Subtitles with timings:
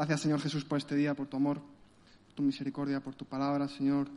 [0.00, 3.68] Gracias, Señor Jesús, por este día, por tu amor, por tu misericordia, por tu palabra,
[3.68, 4.08] Señor.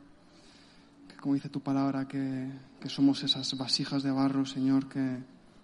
[1.09, 5.17] Que como dice tu palabra, que, que somos esas vasijas de barro, Señor, que,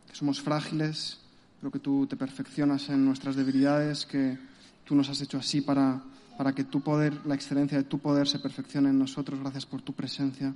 [0.06, 1.22] que somos frágiles,
[1.62, 4.38] pero que tú te perfeccionas en nuestras debilidades, que
[4.84, 6.04] tú nos has hecho así para,
[6.38, 9.40] para que tu poder, la excelencia de tu poder se perfeccione en nosotros.
[9.40, 10.54] Gracias por tu presencia.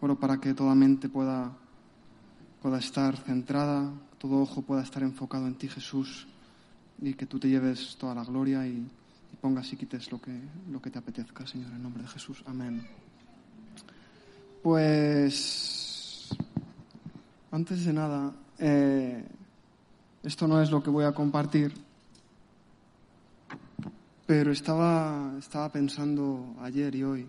[0.00, 1.50] Oro para que toda mente pueda,
[2.62, 6.28] pueda estar centrada, todo ojo pueda estar enfocado en ti, Jesús,
[7.02, 8.88] y que tú te lleves toda la gloria y,
[9.40, 10.30] pongas y quites lo que,
[10.70, 12.44] lo que te apetezca, Señor, en nombre de Jesús.
[12.46, 12.86] Amén.
[14.62, 16.28] Pues,
[17.50, 19.24] antes de nada, eh,
[20.22, 21.74] esto no es lo que voy a compartir,
[24.24, 27.26] pero estaba, estaba pensando ayer y hoy,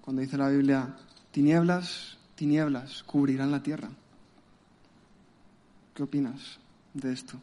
[0.00, 0.96] cuando dice la Biblia,
[1.30, 3.90] tinieblas, tinieblas cubrirán la tierra.
[5.94, 6.58] ¿Qué opinas
[6.94, 7.38] de esto?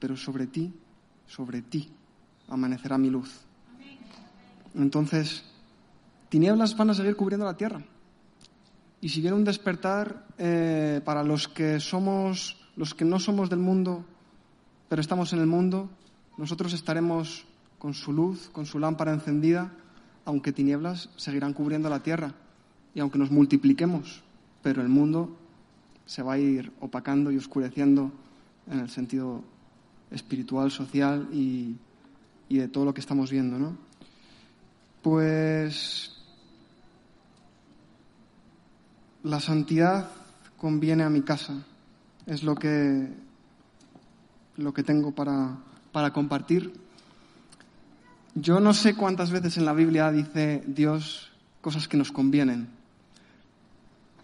[0.00, 0.72] Pero sobre ti,
[1.26, 1.88] sobre ti,
[2.48, 3.30] amanecerá mi luz.
[4.74, 5.44] Entonces,
[6.28, 7.82] tinieblas van a seguir cubriendo la tierra.
[9.00, 13.60] Y si viene un despertar eh, para los que somos, los que no somos del
[13.60, 14.04] mundo,
[14.88, 15.88] pero estamos en el mundo,
[16.36, 17.46] nosotros estaremos
[17.78, 19.72] con su luz, con su lámpara encendida,
[20.24, 22.34] aunque tinieblas seguirán cubriendo la tierra
[22.94, 24.22] y aunque nos multipliquemos,
[24.62, 25.36] pero el mundo
[26.06, 28.12] se va a ir opacando y oscureciendo
[28.70, 29.42] en el sentido
[30.10, 31.76] espiritual, social y,
[32.48, 33.76] y de todo lo que estamos viendo, ¿no?
[35.02, 36.16] Pues
[39.22, 40.10] la santidad
[40.56, 41.64] conviene a mi casa,
[42.26, 43.08] es lo que,
[44.56, 45.56] lo que tengo para,
[45.92, 46.72] para compartir.
[48.34, 52.68] Yo no sé cuántas veces en la Biblia dice Dios cosas que nos convienen,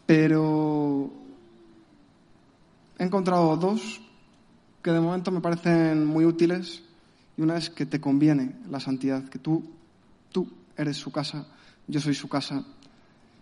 [0.07, 1.11] pero
[2.99, 4.01] he encontrado dos
[4.87, 6.81] que de momento me parecen muy útiles
[7.37, 9.69] y una es que te conviene la santidad, que tú,
[10.31, 11.45] tú eres su casa,
[11.89, 12.65] yo soy su casa,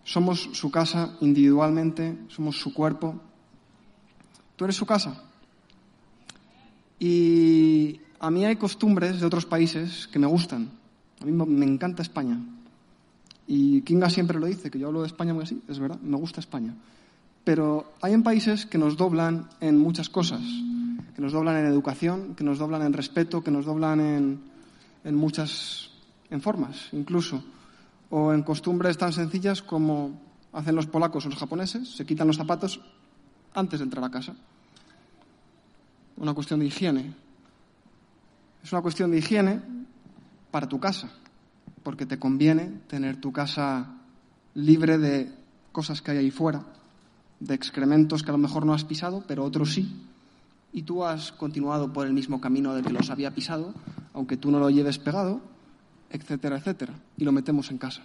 [0.04, 3.20] somos su casa individualmente, somos su cuerpo.
[4.56, 5.22] Tú eres su casa.
[6.98, 10.70] Y a mí hay costumbres de otros países que me gustan.
[11.20, 12.40] A mí me encanta España.
[13.46, 16.16] Y Kinga siempre lo dice, que yo hablo de España muy así, es verdad, me
[16.16, 16.74] gusta España.
[17.44, 20.40] Pero hay en países que nos doblan en muchas cosas,
[21.14, 24.41] que nos doblan en educación, que nos doblan en respeto, que nos doblan en,
[25.05, 25.91] en muchas
[26.30, 27.42] en formas, incluso
[28.11, 30.20] o en costumbres tan sencillas como
[30.52, 32.80] hacen los polacos o los japoneses, se quitan los zapatos
[33.55, 34.35] antes de entrar a casa.
[36.17, 37.13] Una cuestión de higiene.
[38.63, 39.61] Es una cuestión de higiene
[40.51, 41.11] para tu casa,
[41.83, 43.98] porque te conviene tener tu casa
[44.55, 45.35] libre de
[45.73, 46.63] cosas que hay ahí fuera,
[47.41, 49.92] de excrementos que a lo mejor no has pisado, pero otros sí.
[50.74, 53.73] Y tú has continuado por el mismo camino del que los había pisado,
[54.12, 55.40] aunque tú no lo lleves pegado,
[56.11, 58.02] etcétera, etcétera, y lo metemos en casa.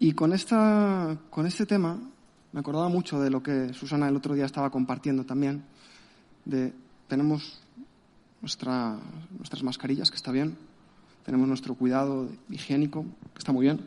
[0.00, 1.96] Y con, esta, con este tema
[2.52, 5.62] me acordaba mucho de lo que Susana el otro día estaba compartiendo también,
[6.44, 6.72] de
[7.06, 7.60] tenemos
[8.40, 8.98] nuestra,
[9.36, 10.56] nuestras mascarillas, que está bien,
[11.24, 13.80] tenemos nuestro cuidado higiénico, que está muy bien,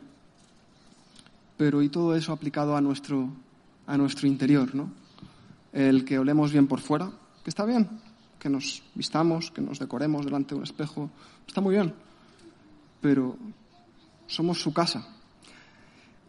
[1.56, 3.28] pero y todo eso aplicado a nuestro,
[3.86, 4.90] a nuestro interior, ¿no?
[5.76, 7.10] El que olemos bien por fuera,
[7.44, 7.86] que está bien,
[8.38, 11.10] que nos vistamos, que nos decoremos delante de un espejo,
[11.46, 11.92] está muy bien,
[13.02, 13.36] pero
[14.26, 15.06] somos su casa.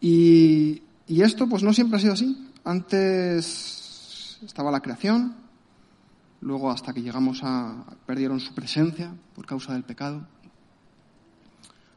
[0.02, 2.50] Y, esto pues no siempre ha sido así.
[2.62, 5.34] Antes estaba la creación,
[6.42, 10.26] luego hasta que llegamos a perdieron su presencia por causa del pecado.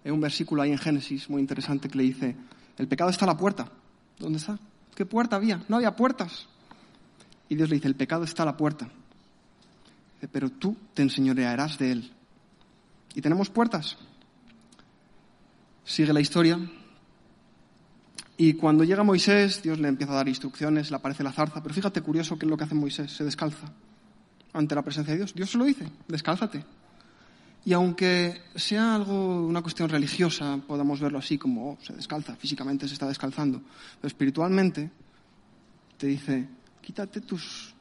[0.06, 2.38] Hay un versículo ahí en Génesis muy interesante que le dice,
[2.78, 3.68] el pecado está a la puerta.
[4.18, 4.58] ¿Dónde está?
[4.96, 5.62] ¿Qué puerta había?
[5.68, 6.48] No había puertas.
[7.52, 8.88] Y Dios le dice, el pecado está a la puerta.
[10.32, 12.12] Pero tú te enseñorearás de él.
[13.14, 13.98] ¿Y tenemos puertas?
[15.84, 16.58] Sigue la historia.
[18.38, 21.62] Y cuando llega Moisés, Dios le empieza a dar instrucciones, le aparece la zarza.
[21.62, 23.12] Pero fíjate, curioso, ¿qué es lo que hace Moisés?
[23.12, 23.70] Se descalza
[24.54, 25.34] ante la presencia de Dios.
[25.34, 26.64] Dios se lo dice, descálzate.
[27.66, 32.88] Y aunque sea algo, una cuestión religiosa, podamos verlo así como oh, se descalza, físicamente
[32.88, 33.62] se está descalzando,
[34.00, 34.90] pero espiritualmente
[35.98, 36.48] te dice,
[36.82, 37.74] quítate tus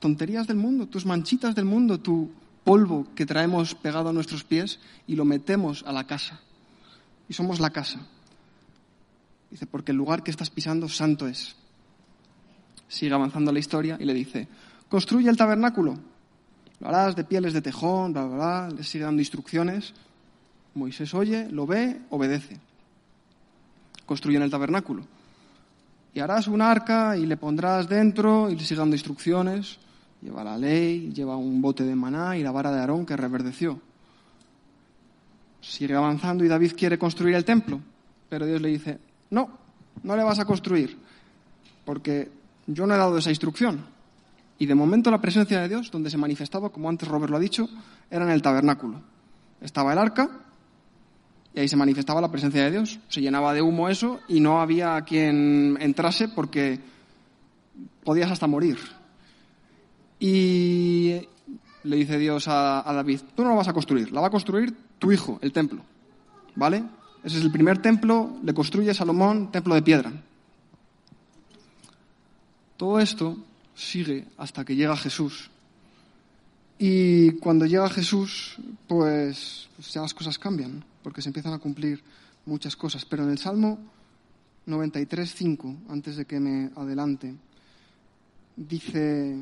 [0.00, 2.30] tonterías del mundo, tus manchitas del mundo, tu
[2.62, 6.40] polvo que traemos pegado a nuestros pies y lo metemos a la casa
[7.28, 8.00] y somos la casa.
[9.50, 11.56] Dice, porque el lugar que estás pisando santo es.
[12.88, 14.48] Sigue avanzando la historia y le dice,
[14.88, 15.98] construye el tabernáculo.
[16.80, 18.68] Lo harás de pieles de tejón, bla, bla, bla.
[18.76, 19.94] Le sigue dando instrucciones.
[20.74, 22.58] Moisés oye, lo ve, obedece.
[24.06, 25.06] Construyen el tabernáculo.
[26.14, 29.78] Y harás un arca y le pondrás dentro y le sigue dando instrucciones.
[30.22, 33.80] Lleva la ley, lleva un bote de maná y la vara de Aarón que reverdeció.
[35.60, 37.80] sigue avanzando y David quiere construir el templo,
[38.28, 38.98] pero Dios le dice,
[39.30, 39.50] no,
[40.02, 40.96] no le vas a construir,
[41.84, 42.30] porque
[42.66, 43.84] yo no he dado esa instrucción.
[44.58, 47.40] Y de momento la presencia de Dios, donde se manifestaba, como antes Robert lo ha
[47.40, 47.68] dicho,
[48.10, 49.00] era en el tabernáculo.
[49.60, 50.43] Estaba el arca
[51.54, 52.98] y ahí se manifestaba la presencia de Dios.
[53.08, 56.80] Se llenaba de humo eso y no había quien entrase porque
[58.02, 58.78] podías hasta morir.
[60.18, 61.20] Y
[61.84, 64.74] le dice Dios a, David, tú no la vas a construir, la va a construir
[64.98, 65.82] tu hijo, el templo.
[66.56, 66.84] ¿Vale?
[67.22, 70.12] Ese es el primer templo, le construye Salomón, templo de piedra.
[72.76, 73.36] Todo esto
[73.74, 75.50] sigue hasta que llega Jesús.
[76.78, 78.56] Y cuando llega Jesús,
[78.88, 82.02] pues, pues, ya las cosas cambian, porque se empiezan a cumplir
[82.46, 83.04] muchas cosas.
[83.04, 83.78] Pero en el Salmo
[84.66, 87.34] 93.5, antes de que me adelante,
[88.56, 89.36] dice,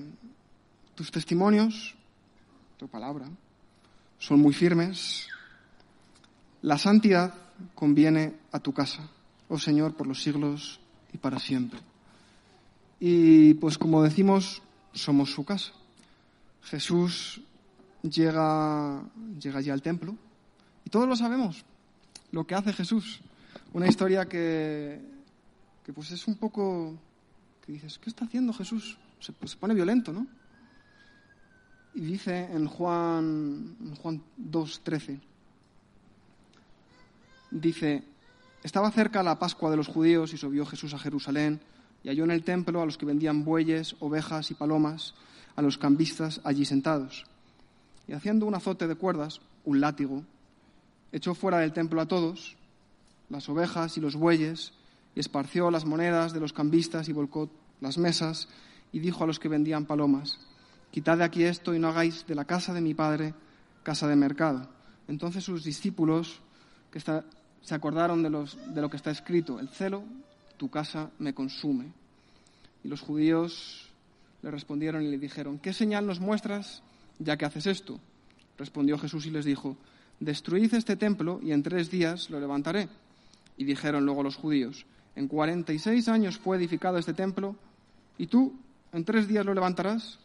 [0.97, 1.95] tus testimonios,
[2.77, 3.29] tu palabra,
[4.19, 5.29] son muy firmes.
[6.63, 7.33] La santidad
[7.77, 9.09] conviene a tu casa,
[9.49, 10.81] oh Señor, por los siglos
[11.13, 11.79] y para siempre.
[12.99, 14.63] Y pues como decimos,
[14.93, 15.73] somos su casa.
[16.65, 17.41] Jesús
[18.03, 19.01] llega,
[19.41, 20.17] llega allí al templo
[20.93, 21.65] todos lo sabemos,
[22.33, 23.23] lo que hace Jesús.
[23.73, 25.01] Una historia que,
[25.87, 26.95] que pues es un poco,
[27.65, 28.99] que dices, ¿qué está haciendo Jesús?
[29.19, 30.27] Se, pues pone violento, ¿no?
[31.95, 35.19] Y dice en Juan, en Juan 2.13,
[37.51, 38.05] dice,
[38.63, 41.59] estaba cerca la Pascua de los judíos y subió Jesús a Jerusalén
[42.05, 45.15] y halló en el templo a los que vendían bueyes, ovejas y palomas,
[45.57, 47.25] a los cambistas allí sentados.
[48.07, 50.23] Y haciendo un azote de cuerdas, un látigo,
[51.13, 52.57] echó fuera del templo a todos,
[53.29, 54.73] las ovejas y los bueyes,
[55.15, 57.51] y esparció las monedas de los cambistas y volcó
[57.81, 58.49] las mesas,
[58.93, 60.39] y dijo a los que vendían palomas,
[60.91, 63.35] quitad de aquí esto y no hagáis de la casa de mi padre
[63.83, 64.69] casa de mercado.
[65.09, 66.41] Entonces sus discípulos
[66.91, 70.05] que se acordaron de, de lo que está escrito, el celo
[70.57, 71.93] tu casa me consume.
[72.85, 73.89] Y los judíos
[74.43, 76.83] le respondieron y le dijeron, ¿qué señal nos muestras
[77.19, 77.99] ya que haces esto?
[78.59, 79.77] Respondió Jesús y les dijo,
[80.25, 82.89] destruid este templo y en tres días lo levantaré.
[83.57, 84.87] Y dijeron luego los judíos,
[85.17, 87.57] en cuarenta y seis años fue edificado este templo
[88.19, 88.55] y tú
[88.93, 90.19] en tres días lo levantarás.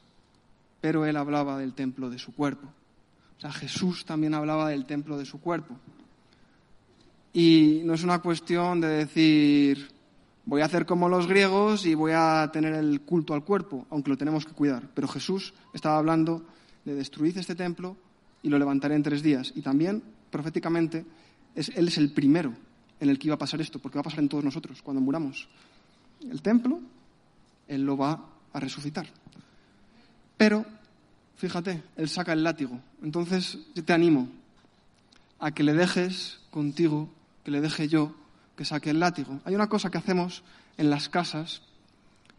[0.80, 2.68] Pero él hablaba del templo de su cuerpo.
[3.38, 5.76] O sea, Jesús también hablaba del templo de su cuerpo.
[7.34, 9.90] Y no es una cuestión de decir,
[10.46, 14.12] voy a hacer como los griegos y voy a tener el culto al cuerpo, aunque
[14.12, 14.88] lo tenemos que cuidar.
[14.94, 16.46] Pero Jesús estaba hablando
[16.86, 17.98] de destruir este templo
[18.48, 19.52] y lo levantaré en tres días.
[19.56, 20.02] Y también,
[20.32, 21.06] proféticamente,
[21.54, 22.54] Él es el primero
[22.98, 25.02] en el que iba a pasar esto, porque va a pasar en todos nosotros cuando
[25.02, 25.50] muramos.
[26.22, 26.80] El templo,
[27.68, 28.24] Él lo va
[28.54, 29.06] a resucitar.
[30.38, 30.66] Pero,
[31.36, 32.80] fíjate, Él saca el látigo.
[33.04, 34.30] Entonces, yo te animo
[35.40, 37.10] a que le dejes contigo,
[37.44, 38.16] que le deje yo
[38.56, 39.42] que saque el látigo.
[39.44, 40.42] Hay una cosa que hacemos
[40.78, 41.64] en las casas,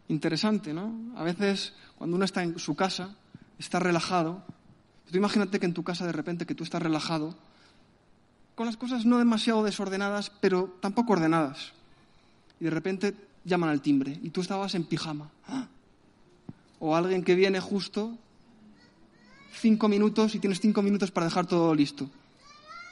[0.07, 0.91] interesante, ¿no?
[1.15, 3.15] A veces, cuando uno está en su casa,
[3.59, 4.43] está relajado.
[5.13, 7.35] Imagínate que en tu casa de repente que tú estás relajado,
[8.55, 11.71] con las cosas no demasiado desordenadas, pero tampoco ordenadas.
[12.59, 13.15] Y de repente
[13.45, 15.29] llaman al timbre y tú estabas en pijama.
[16.79, 18.17] O alguien que viene justo
[19.53, 22.09] cinco minutos y tienes cinco minutos para dejar todo listo.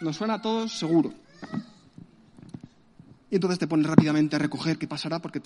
[0.02, 1.14] Nos suena a todos seguro.
[3.30, 5.42] Y entonces te pones rápidamente a recoger qué pasará, porque,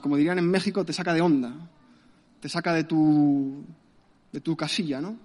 [0.00, 1.52] como dirían en México, te saca de onda,
[2.40, 3.64] te saca de tu,
[4.32, 5.16] de tu casilla, ¿no?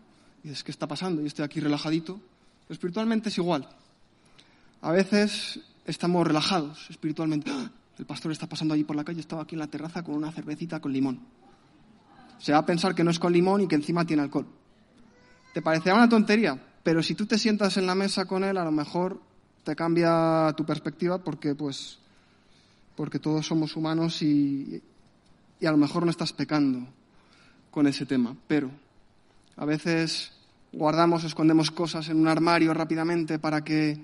[0.46, 1.24] Y dices, ¿qué está pasando?
[1.24, 2.22] Y estoy aquí relajadito.
[2.70, 3.68] espiritualmente es igual.
[4.80, 7.50] A veces estamos relajados espiritualmente.
[7.50, 7.72] ¡Ah!
[7.98, 10.32] El pastor está pasando allí por la calle, estaba aquí en la terraza con una
[10.32, 11.20] cervecita con limón.
[12.38, 14.46] Se va a pensar que no es con limón y que encima tiene alcohol.
[15.52, 18.66] Te parecerá una tontería, pero si tú te sientas en la mesa con él, a
[18.66, 19.20] lo mejor
[19.64, 21.98] te cambia tu perspectiva porque, pues,
[22.96, 24.80] porque todos somos humanos y,
[25.60, 26.86] y a lo mejor no estás pecando
[27.72, 28.36] con ese tema.
[28.48, 28.70] Pero
[29.58, 30.35] a veces
[30.72, 33.98] guardamos, escondemos cosas en un armario rápidamente para que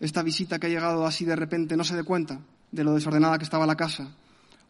[0.00, 2.40] esta visita que ha llegado así de repente no se dé cuenta
[2.70, 4.08] de lo desordenada que estaba la casa.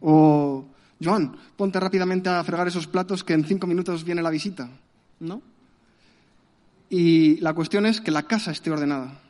[0.00, 0.64] O,
[1.02, 4.68] Joan, ponte rápidamente a fregar esos platos que en cinco minutos viene la visita.
[5.20, 5.40] ¿No?
[6.90, 9.20] Y la cuestión es que la casa esté ordenada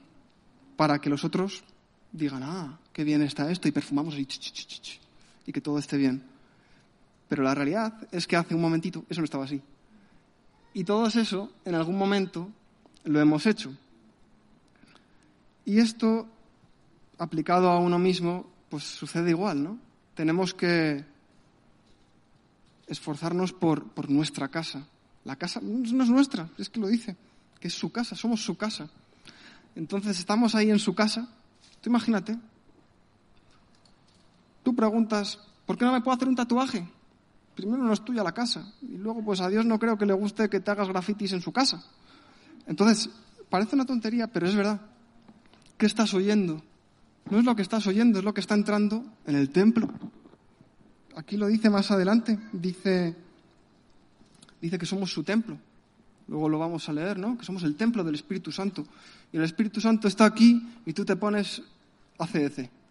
[0.77, 1.63] para que los otros
[2.11, 4.27] digan, ah, qué bien está esto, y perfumamos y,
[5.47, 6.25] y que todo esté bien.
[7.29, 9.63] Pero la realidad es que hace un momentito eso no estaba así.
[10.75, 12.49] Y todo eso, en algún momento,
[13.05, 13.73] lo hemos hecho.
[15.65, 16.27] Y esto,
[17.19, 19.79] aplicado a uno mismo, pues sucede igual, ¿no?
[20.15, 21.05] Tenemos que
[22.87, 24.87] esforzarnos por, por nuestra casa.
[25.25, 27.17] La casa no es nuestra, es que lo dice,
[27.61, 28.89] que es su casa, somos su casa.
[29.77, 31.29] Entonces estamos ahí en su casa.
[31.81, 32.37] Tú imagínate.
[34.63, 36.87] Tú preguntas, ¿por qué no me puedo hacer un tatuaje?
[37.55, 38.73] Primero no es tuya la casa.
[38.83, 41.41] Y luego, pues a Dios no creo que le guste que te hagas grafitis en
[41.41, 41.85] su casa.
[42.67, 43.11] Entonces,
[43.51, 44.81] parece una tontería, pero es verdad.
[45.77, 46.63] ¿Qué estás oyendo?
[47.31, 49.89] No es lo que estás oyendo, es lo que está entrando en el templo.
[51.17, 52.39] Aquí lo dice más adelante.
[52.53, 53.15] Dice,
[54.61, 55.59] dice que somos su templo.
[56.29, 57.37] Luego lo vamos a leer, ¿no?
[57.37, 58.87] Que somos el templo del Espíritu Santo.
[59.33, 61.63] Y el Espíritu Santo está aquí y tú te pones
[62.19, 62.82] ACDC.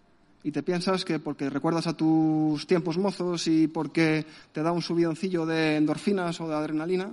[0.44, 4.82] Y te piensas que porque recuerdas a tus tiempos mozos y porque te da un
[4.82, 7.12] subidoncillo de endorfinas o de adrenalina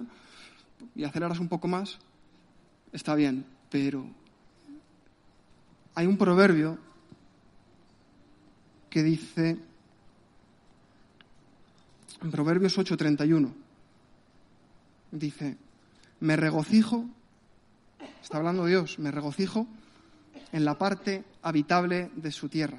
[0.95, 1.99] y aceleras un poco más,
[2.93, 3.45] está bien.
[3.71, 4.07] Pero
[5.95, 6.79] hay un proverbio
[8.89, 9.59] que dice,
[12.23, 13.53] en Proverbios 8:31,
[15.13, 15.57] dice,
[16.21, 17.05] me regocijo,
[18.23, 19.67] está hablando Dios, me regocijo
[20.53, 22.79] en la parte habitable de su tierra.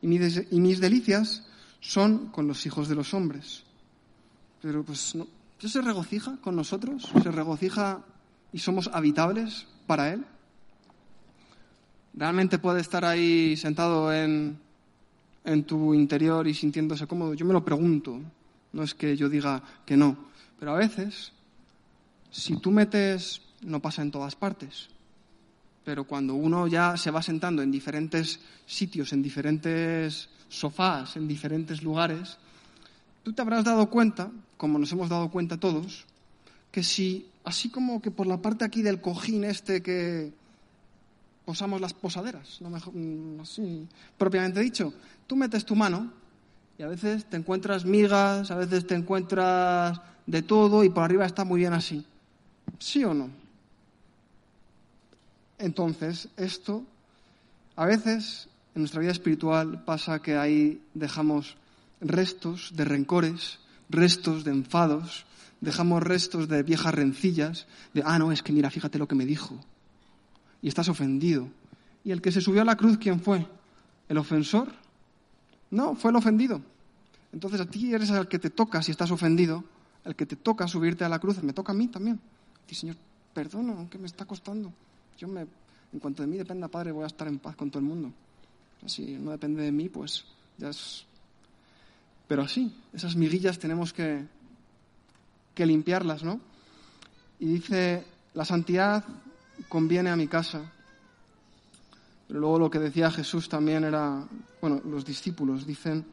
[0.00, 1.44] Y mis, delicias
[1.80, 3.64] son con los hijos de los hombres.
[4.62, 5.26] Pero pues no,
[5.60, 7.10] ¿Dios se regocija con nosotros?
[7.22, 8.04] ¿Se regocija
[8.52, 10.24] y somos habitables para Él?
[12.14, 14.58] ¿Realmente puede estar ahí sentado en,
[15.44, 17.34] en tu interior y sintiéndose cómodo?
[17.34, 18.20] Yo me lo pregunto.
[18.72, 20.16] No es que yo diga que no.
[20.58, 21.32] Pero a veces
[22.30, 24.88] si tú metes, no pasa en todas partes,
[25.88, 31.82] pero cuando uno ya se va sentando en diferentes sitios, en diferentes sofás, en diferentes
[31.82, 32.36] lugares,
[33.22, 36.04] tú te habrás dado cuenta, como nos hemos dado cuenta todos,
[36.70, 40.30] que si, así como que por la parte aquí del cojín este que
[41.46, 44.92] posamos las posaderas, no mejor, mm, así propiamente dicho,
[45.26, 46.12] tú metes tu mano
[46.76, 51.24] y a veces te encuentras migas, a veces te encuentras de todo y por arriba
[51.24, 52.04] está muy bien así.
[52.78, 53.47] ¿Sí o no?
[55.58, 56.84] Entonces, esto,
[57.76, 61.56] a veces en nuestra vida espiritual pasa que ahí dejamos
[62.00, 65.26] restos de rencores, restos de enfados,
[65.60, 69.26] dejamos restos de viejas rencillas, de, ah, no, es que mira, fíjate lo que me
[69.26, 69.58] dijo.
[70.62, 71.48] Y estás ofendido.
[72.04, 73.46] ¿Y el que se subió a la cruz, quién fue?
[74.08, 74.72] ¿El ofensor?
[75.70, 76.62] No, fue el ofendido.
[77.32, 79.64] Entonces a ti eres el que te toca si estás ofendido,
[80.04, 82.18] el que te toca subirte a la cruz, me toca a mí también.
[82.70, 82.96] Señor,
[83.34, 84.72] perdona, aunque me está costando.
[85.18, 85.40] Yo me,
[85.92, 88.12] en cuanto de mí dependa, Padre, voy a estar en paz con todo el mundo.
[88.86, 90.24] Si no depende de mí, pues
[90.56, 91.04] ya es...
[92.28, 94.24] Pero así, esas miguillas tenemos que,
[95.54, 96.40] que limpiarlas, ¿no?
[97.40, 99.04] Y dice, la santidad
[99.68, 100.70] conviene a mi casa.
[102.28, 104.24] Pero luego lo que decía Jesús también era,
[104.60, 106.04] bueno, los discípulos dicen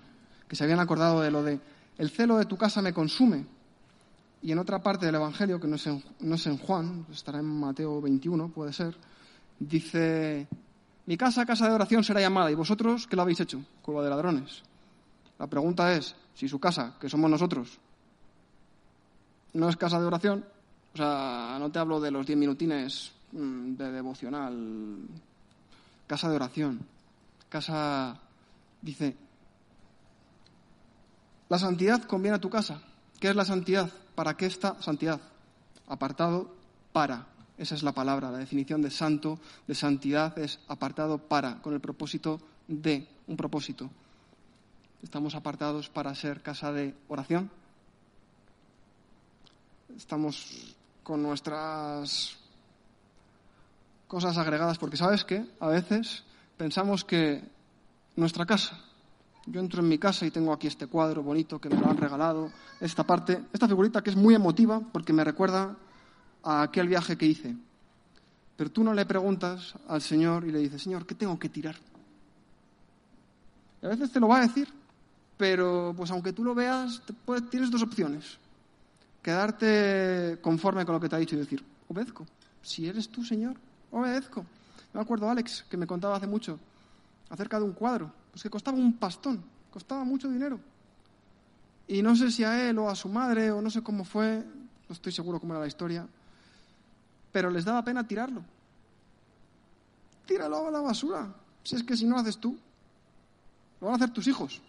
[0.47, 1.59] que se habían acordado de lo de,
[1.97, 3.45] el celo de tu casa me consume.
[4.45, 8.49] Y en otra parte del Evangelio, que no es, en, Juan, estará en Mateo 21,
[8.49, 8.95] puede ser,
[9.57, 10.47] dice,
[11.07, 13.65] mi casa, casa de oración será llamada, ¿y vosotros qué lo habéis hecho?
[13.81, 14.61] Cueva de ladrones.
[15.39, 17.79] La pregunta es, si su casa, que somos nosotros,
[19.53, 20.45] no es casa de oración,
[20.93, 25.07] o sea, no te hablo de los diez minutines mm, de devocional,
[26.05, 26.81] casa de oración,
[27.49, 28.19] casa,
[28.79, 29.17] dice,
[31.49, 32.79] la santidad conviene a tu casa.
[33.25, 33.89] ¿Qué es la santidad?
[34.13, 35.19] ¿Para qué está santidad?
[35.87, 36.53] Apartado
[36.93, 37.25] para.
[37.57, 38.29] Esa es la palabra.
[38.29, 43.89] La definición de santo, de santidad, es apartado para, con el propósito de, un propósito.
[45.01, 47.49] Estamos apartados para ser casa de oración.
[49.97, 52.37] Estamos con nuestras
[54.07, 56.25] cosas agregadas, porque sabes que a veces
[56.57, 57.43] pensamos que
[58.15, 58.79] nuestra casa,
[59.45, 61.97] yo entro en mi casa y tengo aquí este cuadro bonito que me lo han
[61.97, 65.75] regalado, esta parte, esta figurita que es muy emotiva porque me recuerda
[66.43, 67.55] a aquel viaje que hice.
[68.57, 71.75] Pero tú no le preguntas al Señor y le dices, Señor, ¿qué tengo que tirar?
[73.81, 74.67] Y a veces te lo va a decir,
[75.37, 77.01] pero pues aunque tú lo veas,
[77.51, 78.37] tienes dos opciones.
[79.21, 82.25] Quedarte conforme con lo que te ha dicho y decir, obedezco.
[82.61, 83.57] Si eres tú, Señor,
[83.91, 84.45] obedezco.
[84.93, 86.57] Me acuerdo Alex, que me contaba hace mucho,
[87.29, 90.59] acerca de un cuadro pues que costaba un pastón, costaba mucho dinero.
[91.87, 94.43] Y no sé si a él o a su madre o no sé cómo fue,
[94.89, 96.05] no estoy seguro cómo era la historia,
[97.31, 98.43] pero les daba pena tirarlo.
[100.25, 101.33] Tíralo a la basura.
[101.63, 102.57] Si es que si no lo haces tú,
[103.79, 104.61] lo van a hacer tus hijos.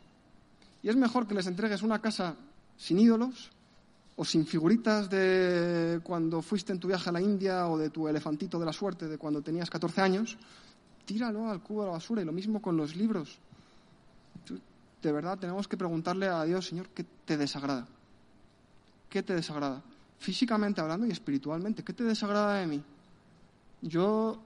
[0.84, 2.36] Y es mejor que les entregues una casa
[2.76, 3.50] sin ídolos
[4.14, 8.06] o sin figuritas de cuando fuiste en tu viaje a la India o de tu
[8.06, 10.38] elefantito de la suerte de cuando tenías 14 años.
[11.04, 13.40] Tíralo al cubo de la basura y lo mismo con los libros
[15.06, 17.86] de verdad tenemos que preguntarle a Dios, Señor, ¿qué te desagrada?
[19.08, 19.82] ¿Qué te desagrada?
[20.18, 22.82] Físicamente hablando y espiritualmente, ¿qué te desagrada de mí?
[23.82, 24.40] Yo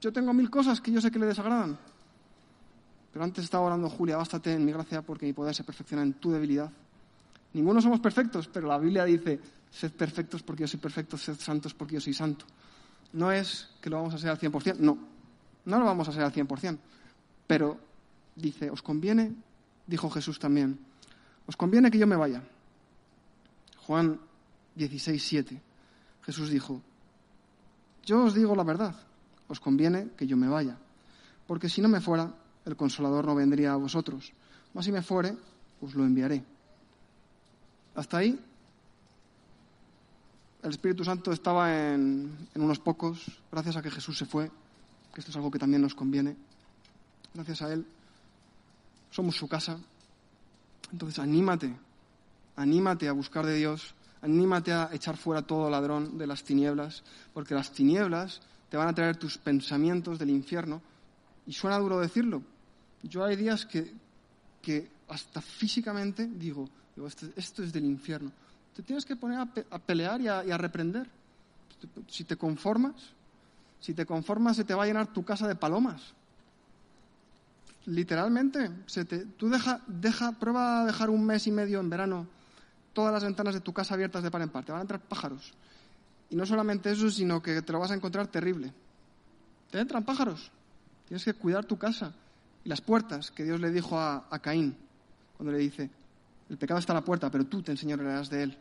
[0.00, 1.76] yo tengo mil cosas que yo sé que le desagradan.
[3.12, 6.14] Pero antes estaba orando, Julia, bástate en mi gracia porque mi poder se perfecciona en
[6.14, 6.70] tu debilidad.
[7.54, 11.74] Ninguno somos perfectos, pero la Biblia dice, sed perfectos porque yo soy perfecto, sed santos
[11.74, 12.44] porque yo soy santo.
[13.14, 14.98] No es que lo vamos a ser al 100%, no,
[15.64, 16.78] no lo vamos a ser al 100%,
[17.46, 17.78] pero
[18.36, 19.34] dice, os conviene,
[19.86, 20.78] dijo Jesús también,
[21.46, 22.42] os conviene que yo me vaya.
[23.86, 24.20] Juan
[24.74, 25.62] 16, 7.
[26.22, 26.82] Jesús dijo,
[28.04, 28.94] yo os digo la verdad,
[29.48, 30.76] os conviene que yo me vaya,
[31.46, 34.32] porque si no me fuera, el consolador no vendría a vosotros,
[34.74, 35.36] mas si me fuere,
[35.80, 36.44] os lo enviaré.
[37.94, 38.38] Hasta ahí,
[40.62, 44.50] el Espíritu Santo estaba en, en unos pocos, gracias a que Jesús se fue,
[45.14, 46.36] que esto es algo que también nos conviene.
[47.32, 47.86] Gracias a Él,
[49.10, 49.78] somos su casa.
[50.92, 51.74] Entonces, anímate,
[52.56, 57.54] anímate a buscar de Dios, anímate a echar fuera todo ladrón de las tinieblas, porque
[57.54, 60.82] las tinieblas te van a traer tus pensamientos del infierno.
[61.46, 62.42] Y suena duro decirlo.
[63.02, 63.92] Yo hay días que,
[64.60, 66.68] que hasta físicamente digo,
[67.36, 68.32] esto, es del infierno.
[68.74, 71.08] Te tienes que poner a, pelear y a, reprender.
[72.08, 72.94] Si te conformas,
[73.80, 76.14] si te conformas se te va a llenar tu casa de palomas.
[77.86, 82.26] Literalmente, se te, tú deja, deja, prueba a dejar un mes y medio en verano
[82.92, 84.64] todas las ventanas de tu casa abiertas de par en par.
[84.64, 85.52] Te van a entrar pájaros.
[86.30, 88.72] Y no solamente eso, sino que te lo vas a encontrar terrible.
[89.70, 90.50] Te entran pájaros.
[91.06, 92.12] Tienes que cuidar tu casa
[92.64, 94.76] y las puertas que Dios le dijo a, Caín
[95.36, 95.88] cuando le dice,
[96.50, 98.58] el pecado está a la puerta, pero tú te enseñorearás de él.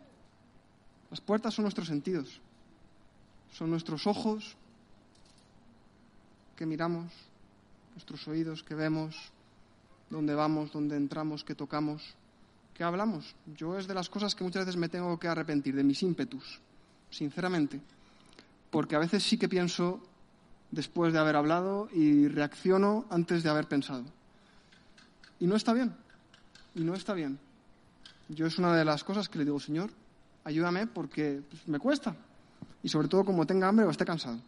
[1.10, 2.39] Las puertas son nuestros sentidos,
[3.51, 4.58] son nuestros ojos
[6.55, 7.12] que miramos,
[7.95, 9.15] nuestros oídos que vemos,
[10.09, 12.03] dónde vamos, dónde entramos, qué tocamos,
[12.73, 13.35] qué hablamos.
[13.55, 16.59] Yo es de las cosas que muchas veces me tengo que arrepentir, de mis ímpetus,
[17.09, 17.81] sinceramente,
[18.69, 20.01] porque a veces sí que pienso
[20.71, 24.03] después de haber hablado y reacciono antes de haber pensado.
[25.39, 25.96] Y no está bien,
[26.75, 27.39] y no está bien.
[28.27, 29.89] Yo es una de las cosas que le digo, Señor,
[30.43, 32.15] ayúdame porque pues, me cuesta.
[32.83, 34.39] Y sobre todo como tenga hambre o esté cansado.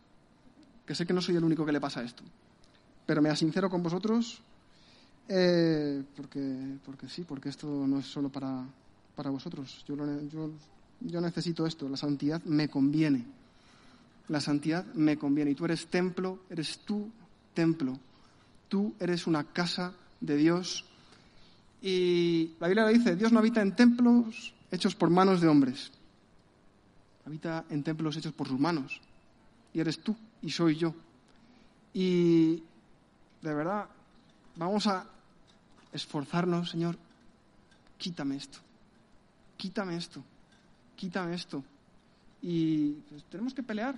[0.85, 2.23] Que sé que no soy el único que le pasa esto.
[3.07, 4.39] Pero me sincero con vosotros
[5.27, 8.63] eh, porque, porque sí, porque esto no es solo para,
[9.15, 9.83] para vosotros.
[9.87, 9.95] Yo,
[10.29, 10.51] yo,
[10.99, 11.89] yo necesito esto.
[11.89, 13.25] La santidad me conviene.
[14.27, 15.51] La santidad me conviene.
[15.51, 17.09] Y tú eres templo, eres tu
[17.55, 17.97] templo.
[18.67, 20.85] Tú eres una casa de Dios
[21.81, 25.91] y la Biblia dice, Dios no habita en templos hechos por manos de hombres.
[27.25, 28.99] Habita en templos hechos por sus manos.
[29.73, 30.93] Y eres tú y soy yo.
[31.93, 32.63] Y
[33.47, 33.85] de verdad,
[34.55, 35.05] vamos a
[35.93, 36.97] esforzarnos, Señor,
[37.97, 38.59] quítame esto.
[39.55, 40.21] Quítame esto.
[40.95, 41.63] Quítame esto.
[42.41, 43.95] Y pues, tenemos que pelear.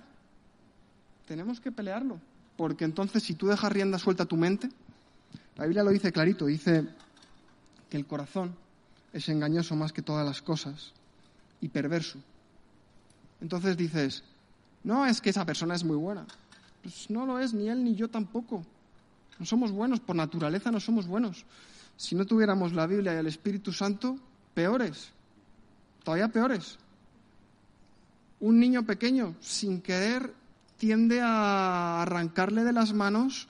[1.26, 2.20] Tenemos que pelearlo.
[2.56, 4.68] Porque entonces si tú dejas rienda suelta a tu mente,
[5.56, 6.88] la Biblia lo dice clarito, dice
[7.88, 8.54] que el corazón
[9.12, 10.92] es engañoso más que todas las cosas
[11.60, 12.18] y perverso.
[13.40, 14.22] Entonces dices,
[14.84, 16.26] no es que esa persona es muy buena.
[16.82, 18.64] Pues no lo es, ni él ni yo tampoco.
[19.40, 21.46] No somos buenos, por naturaleza no somos buenos.
[21.96, 24.18] Si no tuviéramos la Biblia y el Espíritu Santo,
[24.52, 25.12] peores,
[26.04, 26.78] todavía peores.
[28.38, 30.34] Un niño pequeño, sin querer,
[30.76, 33.48] tiende a arrancarle de las manos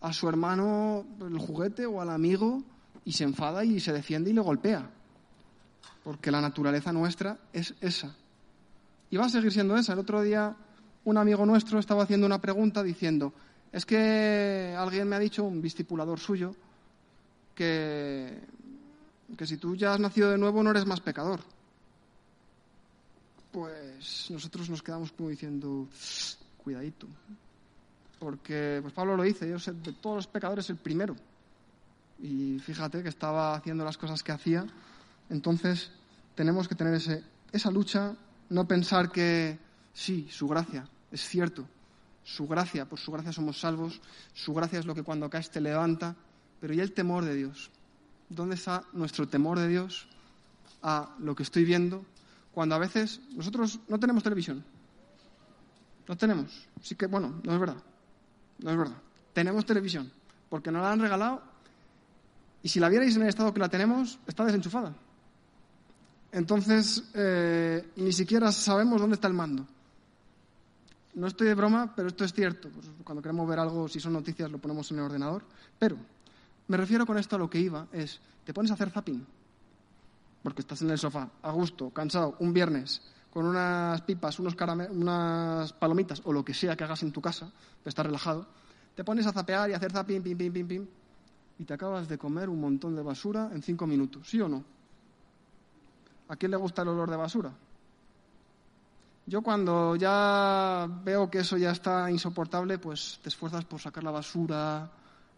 [0.00, 2.62] a su hermano el juguete o al amigo
[3.04, 4.88] y se enfada y se defiende y le golpea.
[6.04, 8.14] Porque la naturaleza nuestra es esa.
[9.10, 9.94] Y va a seguir siendo esa.
[9.94, 10.54] El otro día
[11.04, 13.32] un amigo nuestro estaba haciendo una pregunta diciendo,
[13.76, 16.56] es que alguien me ha dicho, un discipulador suyo,
[17.54, 18.40] que,
[19.36, 21.40] que si tú ya has nacido de nuevo no eres más pecador.
[23.52, 25.88] Pues nosotros nos quedamos como diciendo,
[26.56, 27.06] cuidadito.
[28.18, 31.14] Porque pues Pablo lo dice, yo sé, de todos los pecadores el primero
[32.18, 34.64] y fíjate que estaba haciendo las cosas que hacía.
[35.28, 35.90] Entonces
[36.34, 38.16] tenemos que tener ese, esa lucha,
[38.48, 39.58] no pensar que
[39.92, 41.68] sí, su gracia, es cierto,
[42.26, 44.00] su gracia, por su gracia somos salvos,
[44.34, 46.16] su gracia es lo que cuando caes te levanta,
[46.60, 47.70] pero ¿y el temor de Dios?
[48.28, 50.08] ¿Dónde está nuestro temor de Dios
[50.82, 52.04] a lo que estoy viendo?
[52.52, 54.64] Cuando a veces nosotros no tenemos televisión.
[56.08, 56.66] No tenemos.
[56.82, 57.76] Sí que, bueno, no es verdad.
[58.58, 58.96] No es verdad.
[59.32, 60.10] Tenemos televisión.
[60.48, 61.42] Porque nos la han regalado
[62.60, 64.92] y si la vierais en el estado que la tenemos, está desenchufada.
[66.32, 69.64] Entonces, eh, ni siquiera sabemos dónde está el mando.
[71.16, 72.68] No estoy de broma, pero esto es cierto.
[72.68, 75.42] Pues cuando queremos ver algo, si son noticias, lo ponemos en el ordenador.
[75.78, 75.96] Pero
[76.68, 79.26] me refiero con esto a lo que iba, es, te pones a hacer zapping,
[80.42, 83.00] porque estás en el sofá, a gusto, cansado, un viernes,
[83.32, 84.54] con unas pipas, unos
[84.90, 87.50] unas palomitas o lo que sea que hagas en tu casa,
[87.84, 88.46] estás relajado,
[88.94, 90.86] te pones a zapear y a hacer zaping, pim, pim, pim, pim,
[91.58, 94.64] y te acabas de comer un montón de basura en cinco minutos, ¿sí o no?
[96.28, 97.52] ¿A quién le gusta el olor de basura?
[99.28, 104.12] Yo cuando ya veo que eso ya está insoportable, pues te esfuerzas por sacar la
[104.12, 104.88] basura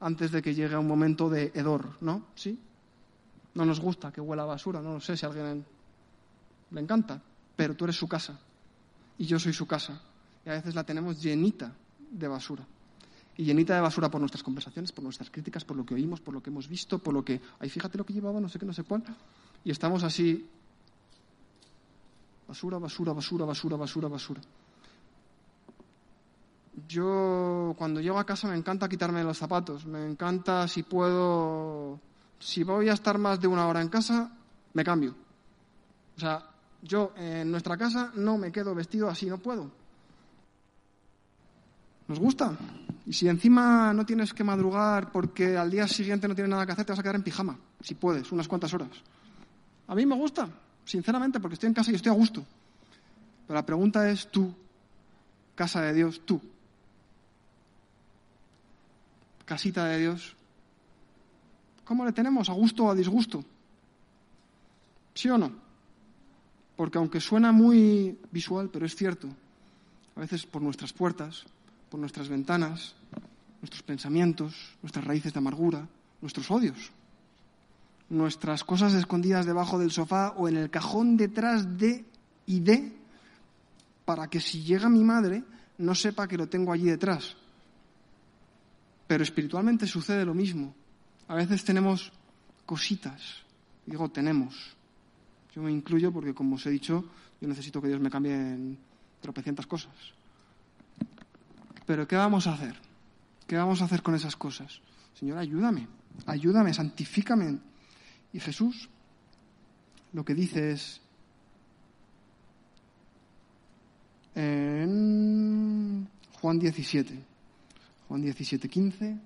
[0.01, 2.27] antes de que llegue un momento de hedor, ¿no?
[2.35, 2.59] ¿Sí?
[3.55, 5.65] No nos gusta que huela a basura, no lo sé si a alguien
[6.71, 7.21] le encanta,
[7.57, 8.39] pero tú eres su casa
[9.17, 10.01] y yo soy su casa.
[10.45, 11.73] Y a veces la tenemos llenita
[12.11, 12.65] de basura.
[13.39, 16.35] Y llenita de basura por nuestras conversaciones, por nuestras críticas, por lo que oímos, por
[16.35, 18.67] lo que hemos visto, por lo que, ay, fíjate lo que llevaba, no sé qué,
[18.67, 19.03] no sé cuál.
[19.65, 20.47] Y estamos así
[22.49, 24.41] Basura, basura, basura, basura, basura, basura.
[26.89, 32.01] Yo cuando llego a casa me encanta quitarme los zapatos, me encanta si puedo,
[32.39, 34.33] si voy a estar más de una hora en casa,
[34.73, 35.15] me cambio.
[36.17, 36.43] O sea,
[36.81, 39.71] yo en nuestra casa no me quedo vestido así, no puedo.
[42.07, 42.57] ¿Nos gusta?
[43.05, 46.73] Y si encima no tienes que madrugar porque al día siguiente no tienes nada que
[46.73, 48.89] hacer, te vas a quedar en pijama, si puedes, unas cuantas horas.
[49.87, 50.49] A mí me gusta,
[50.89, 52.45] sinceramente, porque estoy en casa y estoy a gusto.
[53.47, 54.55] Pero la pregunta es tú,
[55.55, 56.41] casa de Dios, tú,
[59.45, 60.35] casita de Dios,
[61.85, 62.49] ¿cómo le tenemos?
[62.49, 63.45] ¿A gusto o a disgusto?
[65.15, 65.53] ¿Sí o no?
[66.77, 69.29] Porque aunque suena muy visual, pero es cierto,
[70.17, 71.45] a veces por nuestras puertas,
[71.91, 72.95] por nuestras ventanas,
[73.61, 75.87] nuestros pensamientos, nuestras raíces de amargura,
[76.23, 76.93] nuestros odios,
[78.11, 82.05] nuestras cosas escondidas debajo del sofá o en el cajón detrás de
[82.47, 82.97] y de,
[84.05, 85.45] para que si llega mi madre
[85.79, 87.37] no sepa que lo tengo allí detrás.
[89.07, 90.75] Pero espiritualmente sucede lo mismo.
[91.29, 92.13] A veces tenemos
[92.67, 93.43] cositas.
[93.87, 94.77] Digo, tenemos.
[95.55, 97.05] Yo me incluyo porque, como os he dicho,
[97.41, 98.79] yo necesito que Dios me cambie en
[99.21, 99.93] tropecientas cosas.
[101.87, 102.77] Pero ¿qué vamos a hacer?
[103.47, 104.81] ¿Qué vamos a hacer con esas cosas?
[105.15, 105.89] Señor, ayúdame,
[106.27, 107.59] ayúdame, santifícame,
[108.33, 108.89] y Jesús
[110.13, 111.01] lo que dice es,
[114.35, 116.09] en
[116.41, 117.23] Juan 17,
[118.09, 119.17] Juan 17, 15,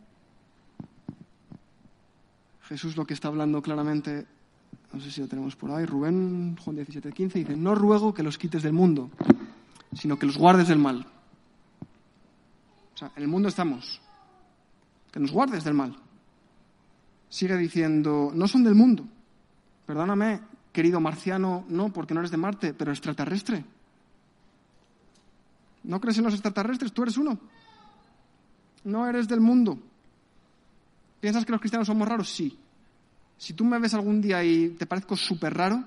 [2.63, 4.27] Jesús lo que está hablando claramente,
[4.93, 8.23] no sé si lo tenemos por ahí, Rubén, Juan 17, 15, dice, no ruego que
[8.23, 9.11] los quites del mundo,
[9.95, 11.07] sino que los guardes del mal.
[12.95, 14.01] O sea, en el mundo estamos,
[15.13, 16.02] que nos guardes del mal
[17.33, 19.07] sigue diciendo, no son del mundo.
[19.87, 23.65] Perdóname, querido marciano, no, porque no eres de Marte, pero extraterrestre.
[25.85, 26.93] ¿No crees en los extraterrestres?
[26.93, 27.39] Tú eres uno.
[28.85, 29.79] No eres del mundo.
[31.21, 32.29] ¿Piensas que los cristianos somos raros?
[32.29, 32.59] Sí.
[33.39, 35.83] Si tú me ves algún día y te parezco súper raro,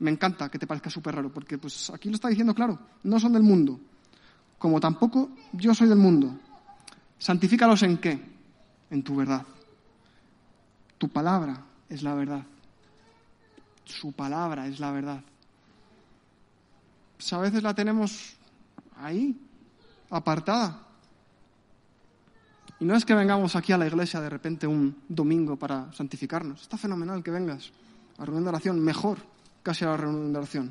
[0.00, 3.20] me encanta que te parezca súper raro, porque pues aquí lo está diciendo claro, no
[3.20, 3.78] son del mundo.
[4.58, 6.36] Como tampoco yo soy del mundo.
[7.16, 8.20] Santifícalos en qué?
[8.90, 9.46] En tu verdad.
[11.00, 12.42] Tu palabra es la verdad.
[13.86, 15.22] Su palabra es la verdad.
[17.16, 18.34] Pues a veces la tenemos
[18.98, 19.34] ahí,
[20.10, 20.78] apartada.
[22.78, 26.60] Y no es que vengamos aquí a la iglesia de repente un domingo para santificarnos.
[26.60, 27.72] Está fenomenal que vengas
[28.18, 29.16] a reunión de oración, mejor
[29.62, 30.70] casi a la reunión de oración.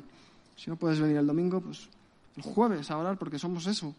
[0.54, 1.88] Si no puedes venir el domingo, pues
[2.36, 3.96] el jueves a orar porque somos eso.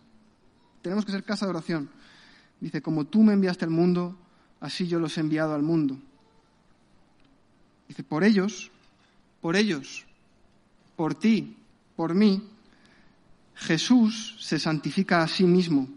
[0.82, 1.90] Tenemos que ser casa de oración.
[2.62, 4.16] Dice, como tú me enviaste al mundo,
[4.62, 5.98] así yo los he enviado al mundo.
[8.02, 8.72] Dice, por ellos,
[9.42, 10.06] por ellos,
[10.96, 11.56] por ti,
[11.96, 12.42] por mí,
[13.54, 15.88] Jesús se santifica a sí mismo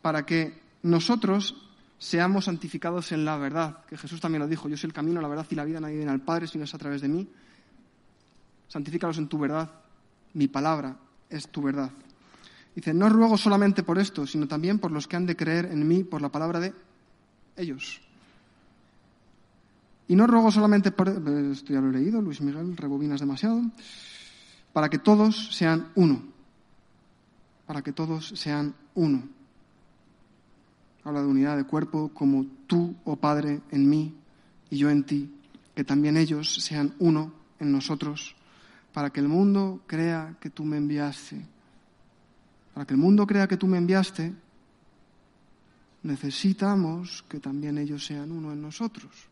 [0.00, 1.54] para que nosotros
[1.98, 5.28] seamos santificados en la verdad, que Jesús también lo dijo, yo soy el camino, la
[5.28, 7.28] verdad y la vida, nadie viene al Padre si no es a través de mí.
[8.66, 9.70] Santifícalos en tu verdad,
[10.34, 10.96] mi palabra
[11.30, 11.90] es tu verdad.
[12.74, 15.86] Dice, no ruego solamente por esto, sino también por los que han de creer en
[15.86, 16.74] mí por la palabra de
[17.56, 18.00] ellos.
[20.08, 23.62] Y no ruego solamente por, esto ya lo he leído, Luis Miguel, rebobinas demasiado,
[24.72, 26.22] para que todos sean uno,
[27.66, 29.22] para que todos sean uno.
[31.04, 34.14] Habla de unidad de cuerpo como tú, oh Padre, en mí
[34.70, 35.32] y yo en ti,
[35.74, 38.34] que también ellos sean uno en nosotros,
[38.92, 41.44] para que el mundo crea que tú me enviaste.
[42.74, 44.32] Para que el mundo crea que tú me enviaste,
[46.02, 49.31] necesitamos que también ellos sean uno en nosotros.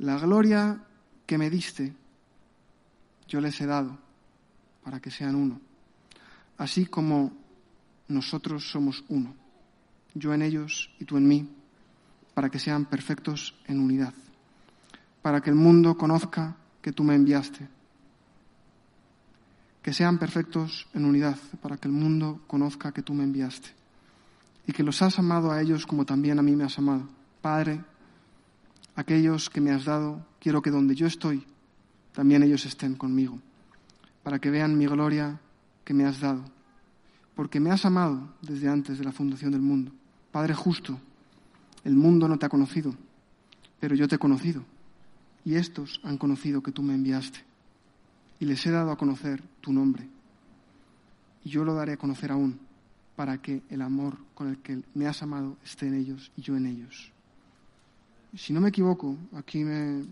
[0.00, 0.82] La gloria
[1.26, 1.94] que me diste,
[3.28, 3.98] yo les he dado
[4.82, 5.60] para que sean uno,
[6.58, 7.32] así como
[8.08, 9.34] nosotros somos uno,
[10.14, 11.48] yo en ellos y tú en mí,
[12.34, 14.14] para que sean perfectos en unidad,
[15.22, 17.68] para que el mundo conozca que tú me enviaste
[19.82, 23.70] que sean perfectos en unidad, para que el mundo conozca que tú me enviaste
[24.66, 27.08] y que los has amado a ellos como también a mí me has amado.
[27.40, 27.82] Padre,
[29.00, 31.44] aquellos que me has dado, quiero que donde yo estoy,
[32.12, 33.38] también ellos estén conmigo,
[34.22, 35.40] para que vean mi gloria
[35.84, 36.44] que me has dado,
[37.34, 39.92] porque me has amado desde antes de la fundación del mundo.
[40.30, 40.98] Padre justo,
[41.84, 42.94] el mundo no te ha conocido,
[43.80, 44.64] pero yo te he conocido,
[45.44, 47.40] y estos han conocido que tú me enviaste
[48.38, 50.08] y les he dado a conocer tu nombre.
[51.44, 52.58] Y yo lo daré a conocer aún,
[53.14, 56.56] para que el amor con el que me has amado esté en ellos y yo
[56.56, 57.09] en ellos.
[58.36, 60.04] Si no me equivoco, aquí me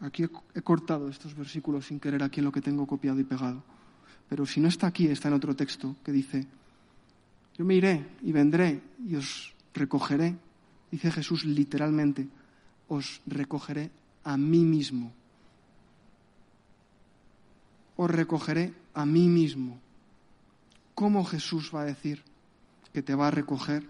[0.00, 3.62] aquí he, cortado estos versículos sin querer aquí en lo que tengo copiado y pegado.
[4.28, 6.46] Pero si no está aquí, está en otro texto que dice,
[7.56, 10.36] yo me iré y vendré y os recogeré,
[10.90, 12.28] dice Jesús literalmente,
[12.88, 13.90] os recogeré
[14.24, 15.12] a mí mismo
[17.96, 19.80] os recogeré a mí mismo.
[20.94, 22.22] ¿Cómo Jesús va a decir
[22.92, 23.84] que te va a recoger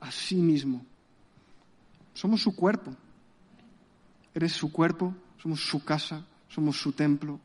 [0.00, 0.84] a sí mismo?
[2.14, 2.94] Somos su cuerpo.
[4.34, 7.38] Eres su cuerpo, somos su casa, somos su templo.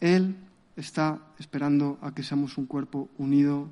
[0.00, 0.36] Él
[0.76, 3.68] está esperando a que seamos un cuerpo unido,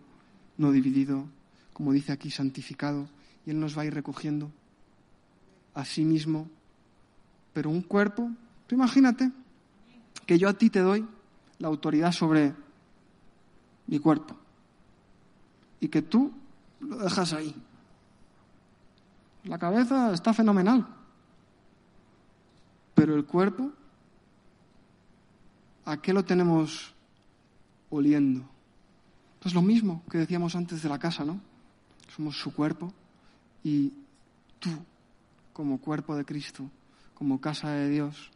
[0.56, 1.26] no dividido,
[1.72, 3.08] como dice aquí, santificado,
[3.44, 4.50] y Él nos va a ir recogiendo
[5.74, 6.48] a sí mismo.
[7.52, 8.30] Pero un cuerpo,
[8.66, 9.30] tú imagínate
[10.26, 11.06] que yo a ti te doy
[11.58, 12.54] la autoridad sobre
[13.86, 14.36] mi cuerpo
[15.80, 16.32] y que tú
[16.80, 17.54] lo dejas ahí.
[19.44, 20.86] La cabeza está fenomenal,
[22.94, 23.72] pero el cuerpo,
[25.84, 26.94] ¿a qué lo tenemos
[27.90, 28.44] oliendo?
[29.40, 31.40] Pues lo mismo que decíamos antes de la casa, ¿no?
[32.14, 32.92] Somos su cuerpo
[33.64, 33.92] y
[34.60, 34.70] tú,
[35.52, 36.70] como cuerpo de Cristo,
[37.14, 38.30] como casa de Dios,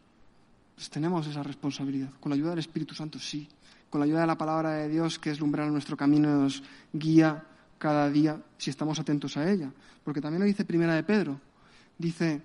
[0.74, 2.10] pues tenemos esa responsabilidad.
[2.18, 3.48] Con la ayuda del Espíritu Santo, sí.
[3.88, 7.44] Con la ayuda de la palabra de Dios, que es lumbrar nuestro camino, nos guía
[7.78, 9.70] cada día si estamos atentos a ella.
[10.04, 11.40] Porque también lo dice Primera de Pedro.
[11.98, 12.42] Dice,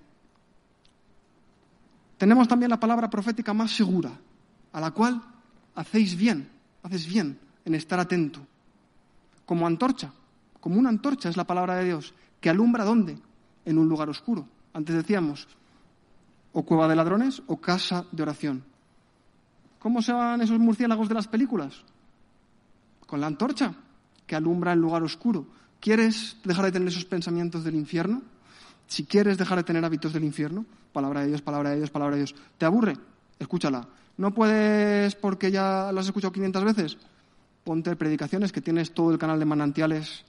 [2.17, 4.11] tenemos también la palabra profética más segura,
[4.71, 5.21] a la cual
[5.75, 6.49] hacéis bien,
[6.83, 8.39] haces bien en estar atento.
[9.45, 10.13] Como antorcha,
[10.59, 13.17] como una antorcha es la palabra de Dios, que alumbra dónde?
[13.65, 14.47] En un lugar oscuro.
[14.73, 15.47] Antes decíamos,
[16.53, 18.63] o cueva de ladrones o casa de oración.
[19.79, 21.83] ¿Cómo se van esos murciélagos de las películas?
[23.05, 23.73] Con la antorcha
[24.31, 25.45] que alumbra el lugar oscuro.
[25.81, 28.21] ¿Quieres dejar de tener esos pensamientos del infierno?
[28.87, 32.15] Si quieres dejar de tener hábitos del infierno, palabra de Dios, palabra de Dios, palabra
[32.15, 32.35] de Dios.
[32.57, 32.97] ¿Te aburre?
[33.39, 33.89] Escúchala.
[34.15, 36.97] ¿No puedes porque ya lo has escuchado 500 veces?
[37.65, 40.23] Ponte predicaciones que tienes todo el canal de manantiales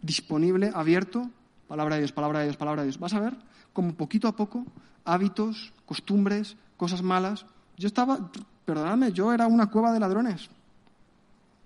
[0.00, 1.30] disponible, abierto.
[1.68, 2.98] Palabra de Dios, palabra de Dios, palabra de Dios.
[2.98, 3.36] Vas a ver
[3.72, 4.66] como poquito a poco
[5.04, 7.46] hábitos, costumbres, cosas malas.
[7.76, 8.32] Yo estaba,
[8.64, 10.50] perdonadme, yo era una cueva de ladrones.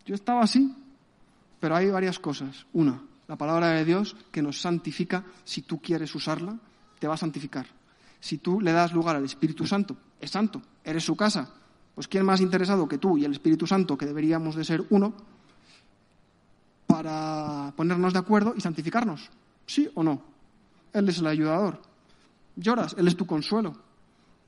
[0.05, 0.75] Yo estaba así,
[1.61, 2.66] pero hay varias cosas.
[2.73, 6.59] Una, la palabra de Dios que nos santifica, si tú quieres usarla,
[6.99, 7.66] te va a santificar.
[8.21, 11.49] Si tú le das lugar al Espíritu Santo, es santo, eres su casa,
[11.95, 15.14] pues ¿quién más interesado que tú y el Espíritu Santo, que deberíamos de ser uno,
[16.87, 19.31] para ponernos de acuerdo y santificarnos?
[19.66, 20.23] ¿Sí o no?
[20.92, 21.81] Él es el ayudador.
[22.57, 23.75] Lloras, Él es tu consuelo.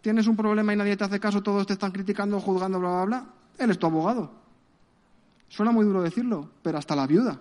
[0.01, 3.05] Tienes un problema y nadie te hace caso, todos te están criticando, juzgando, bla, bla,
[3.05, 3.27] bla.
[3.59, 4.31] Él es tu abogado.
[5.49, 7.41] Suena muy duro decirlo, pero hasta la viuda.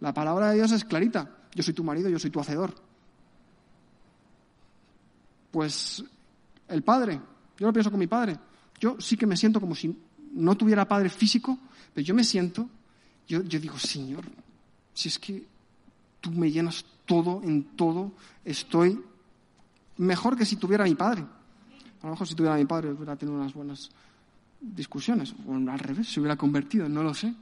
[0.00, 1.30] La palabra de Dios es clarita.
[1.54, 2.74] Yo soy tu marido, yo soy tu hacedor.
[5.50, 6.04] Pues
[6.68, 7.20] el padre,
[7.58, 8.38] yo lo pienso con mi padre.
[8.78, 9.94] Yo sí que me siento como si
[10.32, 11.58] no tuviera padre físico,
[11.92, 12.68] pero yo me siento,
[13.26, 14.24] yo, digo, Señor,
[14.94, 15.44] si es que
[16.20, 18.12] tú me llenas todo, en todo,
[18.44, 19.00] estoy
[19.96, 21.22] mejor que si tuviera mi padre.
[22.02, 23.90] A lo mejor si tuviera mi padre hubiera tenido unas buenas
[24.60, 27.34] discusiones, o al revés, se hubiera convertido, no lo sé.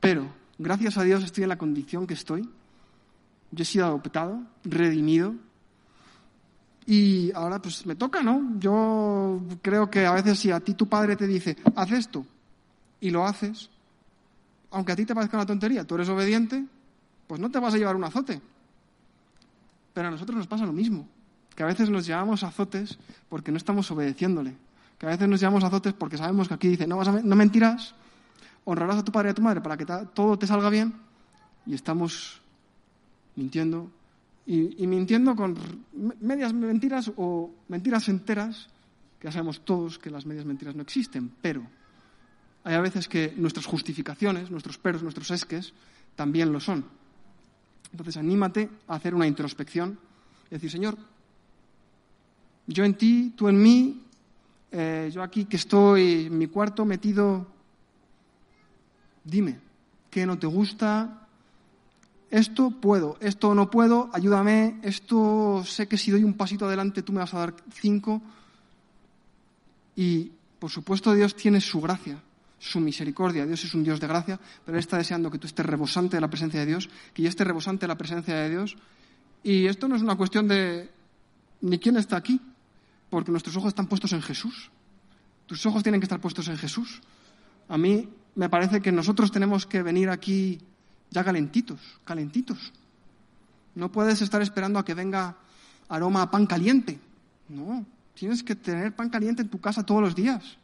[0.00, 0.26] Pero,
[0.58, 2.48] gracias a Dios, estoy en la condición que estoy.
[3.50, 5.34] Yo he sido adoptado, redimido,
[6.86, 8.58] y ahora pues me toca, ¿no?
[8.58, 12.26] Yo creo que a veces si a ti tu padre te dice, haz esto,
[13.00, 13.70] y lo haces,
[14.70, 16.64] aunque a ti te parezca una tontería, tú eres obediente,
[17.26, 18.40] pues no te vas a llevar un azote.
[19.92, 21.06] Pero a nosotros nos pasa lo mismo
[21.54, 24.54] que a veces nos llevamos azotes porque no estamos obedeciéndole,
[25.02, 27.34] que a veces nos llevamos azotes porque sabemos que aquí dice, no, vas a, no
[27.34, 27.92] mentirás,
[28.64, 30.94] honrarás a tu padre y a tu madre para que todo te salga bien,
[31.66, 32.40] y estamos
[33.34, 33.90] mintiendo,
[34.46, 35.58] y, mintiendo con
[36.20, 38.68] medias mentiras o mentiras enteras,
[39.18, 41.66] que ya sabemos todos que las medias mentiras no existen, pero
[42.62, 45.72] hay a veces que nuestras justificaciones, nuestros peros, nuestros esques,
[46.14, 46.84] también lo son.
[47.90, 49.98] Entonces, anímate a hacer una introspección
[50.48, 50.96] y decir, Señor,
[52.68, 54.02] yo en ti, tú en mí,
[54.72, 57.46] eh, yo aquí que estoy en mi cuarto metido,
[59.22, 59.60] dime,
[60.10, 61.28] ¿qué no te gusta?
[62.30, 67.12] Esto puedo, esto no puedo, ayúdame, esto sé que si doy un pasito adelante tú
[67.12, 68.22] me vas a dar cinco.
[69.94, 72.18] Y, por supuesto, Dios tiene su gracia,
[72.58, 73.44] su misericordia.
[73.44, 76.22] Dios es un Dios de gracia, pero Él está deseando que tú estés rebosante de
[76.22, 78.76] la presencia de Dios, que yo esté rebosante de la presencia de Dios.
[79.42, 80.90] Y esto no es una cuestión de
[81.60, 82.40] ni quién está aquí,
[83.12, 84.70] porque nuestros ojos están puestos en Jesús.
[85.44, 87.02] Tus ojos tienen que estar puestos en Jesús.
[87.68, 90.58] A mí me parece que nosotros tenemos que venir aquí
[91.10, 92.72] ya calentitos, calentitos.
[93.74, 95.36] No puedes estar esperando a que venga
[95.90, 96.98] aroma a pan caliente.
[97.50, 100.56] No, tienes que tener pan caliente en tu casa todos los días.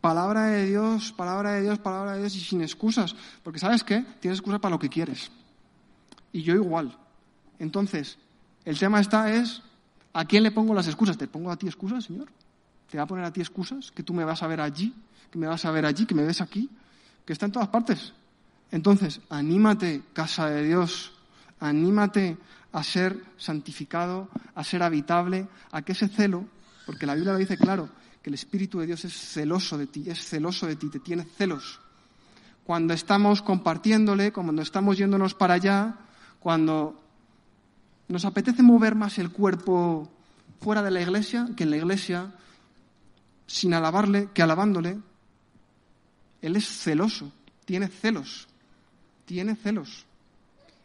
[0.00, 3.14] Palabra de Dios, palabra de Dios, palabra de Dios y sin excusas.
[3.44, 4.04] Porque sabes qué?
[4.18, 5.30] Tienes excusas para lo que quieres.
[6.32, 6.98] Y yo igual.
[7.60, 8.18] Entonces,
[8.64, 9.62] el tema está es
[10.12, 11.16] ¿A quién le pongo las excusas?
[11.16, 12.28] ¿Te pongo a ti excusas, Señor?
[12.90, 13.92] ¿Te va a poner a ti excusas?
[13.92, 14.94] ¿Que tú me vas a ver allí?
[15.30, 16.06] ¿Que me vas a ver allí?
[16.06, 16.68] ¿Que me ves aquí?
[17.24, 18.12] Que está en todas partes.
[18.72, 21.12] Entonces, anímate, casa de Dios.
[21.60, 22.36] Anímate
[22.72, 26.44] a ser santificado, a ser habitable, a que ese celo,
[26.86, 27.88] porque la Biblia lo dice claro,
[28.22, 31.24] que el Espíritu de Dios es celoso de ti, es celoso de ti, te tiene
[31.24, 31.80] celos.
[32.64, 35.96] Cuando estamos compartiéndole, cuando estamos yéndonos para allá,
[36.38, 37.00] cuando
[38.12, 40.10] nos apetece mover más el cuerpo
[40.60, 42.32] fuera de la iglesia que en la iglesia,
[43.46, 44.98] sin alabarle, que alabándole.
[46.42, 47.32] Él es celoso,
[47.64, 48.48] tiene celos,
[49.26, 50.06] tiene celos.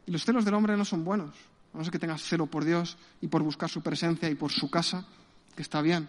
[0.06, 1.36] Y los celos del hombre no son buenos.
[1.74, 4.52] A no ser que tengas celo por Dios y por buscar su presencia y por
[4.52, 5.06] su casa,
[5.56, 6.08] que está bien.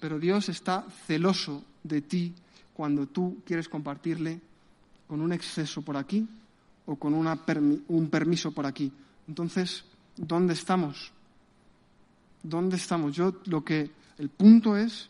[0.00, 2.34] Pero Dios está celoso de ti
[2.72, 4.40] cuando tú quieres compartirle
[5.06, 6.26] con un exceso por aquí
[6.86, 8.90] o con un permiso por aquí.
[9.26, 9.84] Entonces,
[10.18, 11.12] ¿Dónde estamos?
[12.42, 13.14] ¿Dónde estamos?
[13.14, 15.08] Yo lo que el punto es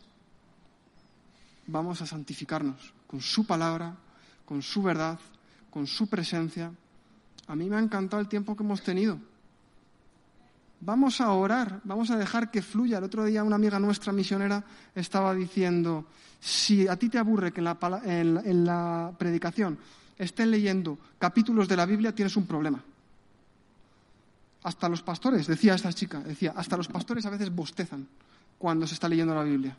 [1.65, 3.95] vamos a santificarnos con su palabra,
[4.45, 5.19] con su verdad,
[5.71, 6.71] con su presencia.
[7.47, 9.19] A mí me ha encantado el tiempo que hemos tenido.
[10.81, 12.99] Vamos a orar, vamos a dejar que fluya.
[12.99, 16.05] El otro día una amiga nuestra misionera estaba diciendo,
[16.39, 19.77] si a ti te aburre que en la, en la predicación
[20.17, 22.83] estén leyendo capítulos de la Biblia, tienes un problema
[24.63, 28.07] hasta los pastores, decía esta chica, decía, hasta los pastores a veces bostezan
[28.57, 29.77] cuando se está leyendo la Biblia.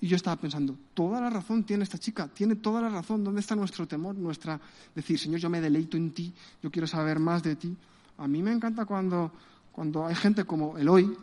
[0.00, 3.22] Y yo estaba pensando, toda la razón tiene esta chica, tiene toda la razón.
[3.22, 4.16] ¿Dónde está nuestro temor?
[4.16, 4.60] Nuestra
[4.94, 7.76] decir, Señor, yo me deleito en ti, yo quiero saber más de ti.
[8.18, 9.30] A mí me encanta cuando,
[9.70, 11.16] cuando hay gente como el hoy,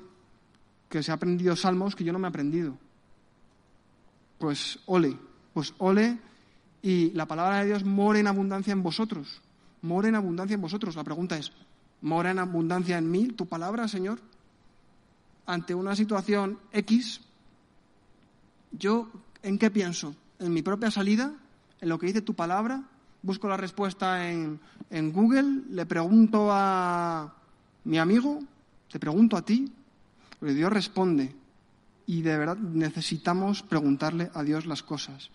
[0.88, 2.78] que se ha aprendido salmos que yo no me he aprendido.
[4.38, 5.18] Pues ole,
[5.54, 6.18] pues ole,
[6.82, 9.42] y la palabra de Dios mora en abundancia en vosotros.
[9.82, 10.96] Mora en abundancia en vosotros.
[10.96, 11.52] La pregunta es,
[12.02, 14.20] mora en abundancia en mí tu palabra, Señor.
[15.46, 17.22] Ante una situación X,
[18.72, 19.10] yo,
[19.42, 20.16] ¿en qué pienso?
[20.40, 21.34] ¿En mi propia salida?
[21.82, 22.84] ¿En lo que dice tu palabra?
[23.22, 24.60] Busco la respuesta en,
[24.90, 27.34] en Google, le pregunto a
[27.84, 28.40] mi amigo,
[28.90, 29.72] te pregunto a ti,
[30.40, 31.36] porque Dios responde.
[32.06, 35.30] Y de verdad necesitamos preguntarle a Dios las cosas.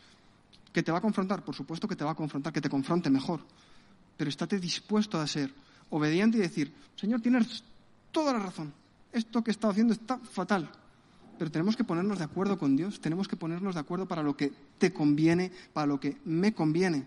[0.72, 1.44] ¿Que te va a confrontar?
[1.44, 3.40] Por supuesto que te va a confrontar, que te confronte mejor.
[4.16, 5.52] Pero estate dispuesto a ser
[5.90, 7.64] obediente y decir, Señor, tienes
[8.10, 8.72] toda la razón,
[9.12, 10.70] esto que he estado haciendo está fatal.
[11.38, 14.36] Pero tenemos que ponernos de acuerdo con Dios, tenemos que ponernos de acuerdo para lo
[14.36, 17.06] que te conviene, para lo que me conviene.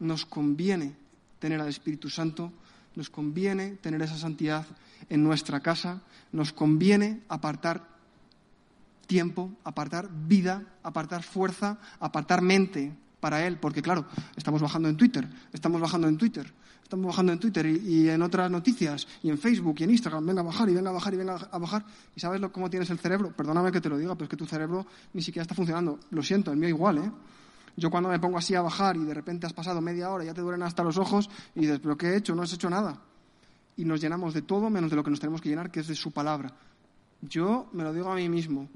[0.00, 0.94] Nos conviene
[1.38, 2.52] tener al Espíritu Santo,
[2.96, 4.66] nos conviene tener esa santidad
[5.08, 7.86] en nuestra casa, nos conviene apartar
[9.06, 15.28] tiempo, apartar vida, apartar fuerza, apartar mente para Él, porque claro, estamos bajando en Twitter,
[15.52, 16.52] estamos bajando en Twitter,
[16.88, 20.40] estamos bajando en Twitter y, en otras noticias y en Facebook y en Instagram, venga
[20.40, 21.84] a bajar y venga a bajar y venga a bajar.
[22.16, 23.30] ¿Y sabes lo, cómo tienes el cerebro?
[23.30, 26.00] Perdóname que te lo diga, pero es que tu cerebro ni siquiera está funcionando.
[26.10, 27.12] Lo siento, el mío igual, ¿eh?
[27.76, 30.32] Yo cuando me pongo así a bajar y de repente has pasado media hora ya
[30.32, 32.34] te duelen hasta los ojos y dices, ¿pero qué he hecho?
[32.34, 33.02] No has hecho nada.
[33.76, 35.88] Y nos llenamos de todo menos de lo que nos tenemos que llenar, que es
[35.88, 36.54] de su palabra.
[37.20, 38.66] Yo me lo digo a mí mismo.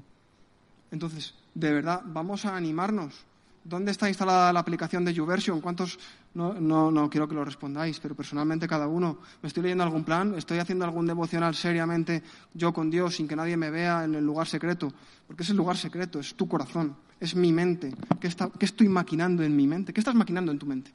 [0.91, 3.25] Entonces, de verdad, vamos a animarnos
[3.65, 5.61] ¿Dónde está instalada la aplicación de YouVersion?
[5.61, 5.97] ¿Cuántos?
[6.33, 9.19] No, no, no quiero que lo respondáis, pero personalmente cada uno.
[9.41, 10.35] ¿Me estoy leyendo algún plan?
[10.35, 14.25] ¿Estoy haciendo algún devocional seriamente yo con Dios sin que nadie me vea en el
[14.25, 14.91] lugar secreto?
[15.25, 17.93] Porque es el lugar secreto, es tu corazón, es mi mente.
[18.19, 19.93] ¿Qué, ¿Qué estoy maquinando en mi mente?
[19.93, 20.91] ¿Qué estás maquinando en tu mente?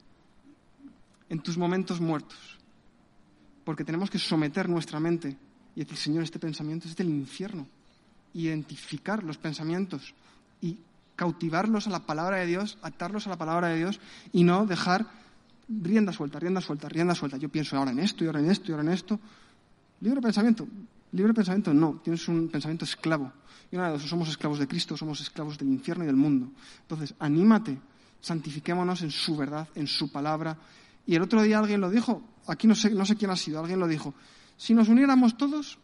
[1.29, 2.59] En tus momentos muertos.
[3.63, 5.35] Porque tenemos que someter nuestra mente
[5.75, 7.67] y decir, Señor, este pensamiento es del infierno.
[8.35, 10.13] Identificar los pensamientos
[10.61, 10.77] y
[11.19, 13.99] cautivarlos a la palabra de Dios, atarlos a la palabra de Dios
[14.31, 15.05] y no dejar
[15.67, 17.35] rienda suelta, rienda suelta, rienda suelta.
[17.35, 19.19] Yo pienso ahora en esto y ahora en esto y ahora en esto.
[19.99, 20.65] Libre pensamiento.
[21.11, 23.33] Libre pensamiento no, tienes un pensamiento esclavo.
[23.69, 26.53] Y dos, somos esclavos de Cristo, somos esclavos del infierno y del mundo.
[26.83, 27.77] Entonces, anímate,
[28.21, 30.55] santifiquémonos en su verdad, en su palabra.
[31.05, 33.59] Y el otro día alguien lo dijo, aquí no sé, no sé quién ha sido,
[33.59, 34.13] alguien lo dijo.
[34.55, 35.79] Si nos uniéramos todos,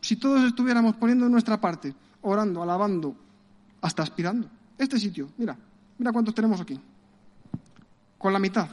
[0.00, 3.14] si todos estuviéramos poniendo nuestra parte, orando, alabando,
[3.80, 5.56] hasta aspirando, este sitio, mira,
[5.98, 6.78] mira cuántos tenemos aquí.
[8.18, 8.68] Con la mitad.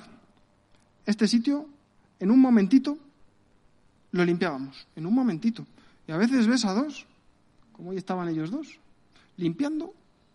[1.06, 1.68] Este sitio,
[2.20, 2.98] en un momentito,
[4.12, 4.88] lo limpiábamos.
[4.96, 5.66] En un momentito.
[6.08, 7.06] Y a veces ves a dos,
[7.72, 8.80] como hoy estaban ellos dos,
[9.38, 9.94] limpiando,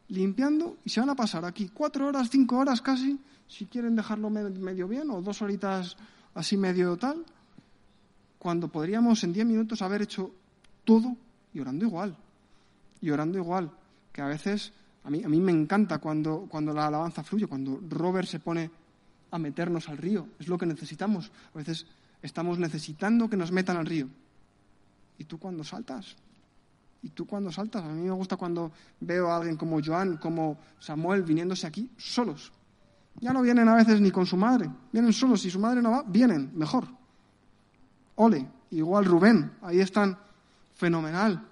[0.08, 4.30] limpiando, y se van a pasar aquí cuatro horas, cinco horas casi, si quieren dejarlo
[4.30, 5.96] medio bien, o dos horitas
[6.34, 7.24] así medio tal,
[8.38, 10.30] cuando podríamos en diez minutos haber hecho
[10.84, 11.16] todo
[11.52, 12.16] y orando igual.
[13.00, 13.70] Y orando igual.
[14.12, 14.72] Que a veces,
[15.04, 18.70] a mí, a mí me encanta cuando, cuando la alabanza fluye, cuando Robert se pone
[19.30, 20.28] a meternos al río.
[20.38, 21.30] Es lo que necesitamos.
[21.54, 21.86] A veces
[22.22, 24.08] estamos necesitando que nos metan al río.
[25.18, 26.16] ¿Y tú cuando saltas?
[27.02, 27.84] ¿Y tú cuando saltas?
[27.84, 32.52] A mí me gusta cuando veo a alguien como Joan, como Samuel, viniéndose aquí solos.
[33.20, 35.40] Ya no vienen a veces ni con su madre, vienen solos.
[35.40, 36.86] Si su madre no va, vienen, mejor.
[38.16, 40.18] Ole, igual Rubén, ahí están,
[40.74, 41.44] fenomenal.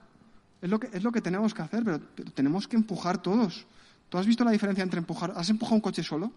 [0.62, 2.00] Es lo que, es lo que tenemos que hacer, pero,
[2.34, 3.66] tenemos que empujar todos.
[4.08, 5.32] ¿Tú has visto la diferencia entre empujar?
[5.36, 6.32] ¿Has empujado un coche solo?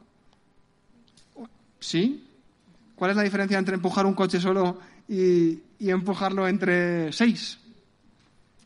[1.79, 2.25] ¿Sí?
[2.95, 7.57] ¿Cuál es la diferencia entre empujar un coche solo y, empujarlo entre seis?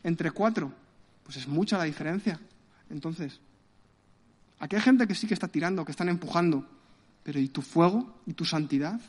[0.02, 0.72] ¿Entre cuatro?
[1.22, 2.40] Pues es mucha la diferencia.
[2.90, 3.40] Entonces,
[4.58, 6.66] aquí hay gente que sí que está tirando, que están empujando,
[7.22, 8.20] pero ¿y tu fuego?
[8.26, 9.00] ¿Y tu santidad?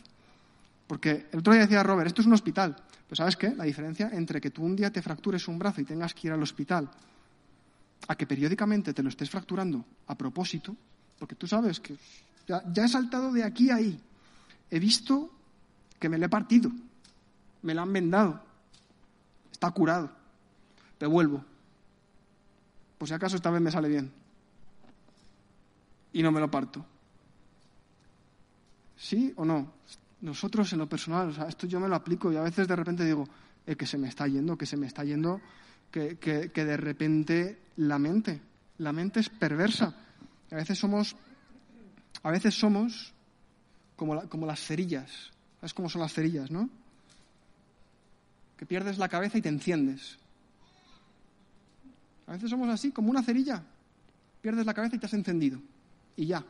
[0.88, 2.76] Porque el otro día decía Robert, esto es un hospital.
[3.08, 3.54] Pero ¿sabes qué?
[3.56, 6.34] La diferencia entre que tú un día te fractures un brazo y tengas que ir
[6.34, 6.90] al hospital
[8.08, 10.76] a que periódicamente te lo estés fracturando a propósito,
[11.18, 11.98] porque tú sabes que
[12.48, 14.00] ya, he saltado de aquí a ahí.
[14.70, 15.32] He visto
[16.00, 16.72] que me lo he partido.
[17.64, 18.42] Me lo han vendado.
[19.52, 20.12] Está curado.
[20.98, 21.44] Te vuelvo.
[22.98, 24.12] Por si acaso esta vez me sale bien.
[26.14, 26.86] Y no me lo parto.
[28.98, 29.74] ¿Sí o no?
[30.22, 32.76] Nosotros en lo personal, o sea, esto yo me lo aplico y a veces de
[32.76, 33.28] repente digo,
[33.66, 35.42] eh, que se me está yendo, que se me está yendo,
[35.92, 38.42] que, que, que de repente la mente,
[38.78, 39.96] la mente es perversa.
[40.52, 41.16] A veces somos
[42.26, 43.14] a veces somos
[43.96, 45.32] como, como las cerillas.
[45.60, 46.70] ¿Sabes cómo son las cerillas, no?
[48.58, 50.18] Que pierdes la cabeza y te enciendes.
[52.26, 53.64] A veces somos así, como una cerilla.
[54.42, 55.60] Pierdes la cabeza y te has encendido.
[56.16, 56.44] Y ya.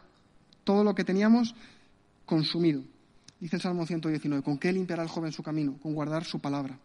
[0.63, 1.53] Todo lo que teníamos
[2.25, 2.81] consumido.
[3.39, 5.77] Dice el Salmo 119, ¿con qué limpiará el joven su camino?
[5.81, 6.77] Con guardar su palabra.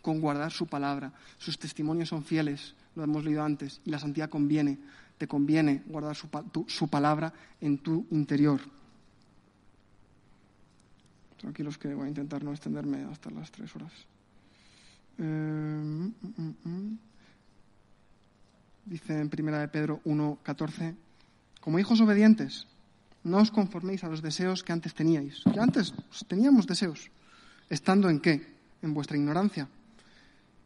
[0.00, 1.12] Con guardar su palabra.
[1.38, 4.78] Sus testimonios son fieles, lo hemos leído antes, y la santidad conviene
[5.22, 8.60] te conviene guardar su, palabra en tu interior.
[11.38, 13.92] Tranquilos que voy a intentar no extenderme hasta las tres horas.
[15.18, 16.10] Eh,
[18.84, 20.96] Dice en primera de Pedro 1.14,
[21.60, 22.66] como hijos obedientes,
[23.24, 25.46] no os conforméis a los deseos que antes teníais.
[25.46, 25.94] Que antes
[26.26, 27.10] teníamos deseos.
[27.70, 28.42] ¿Estando en qué?
[28.82, 29.68] En vuestra ignorancia.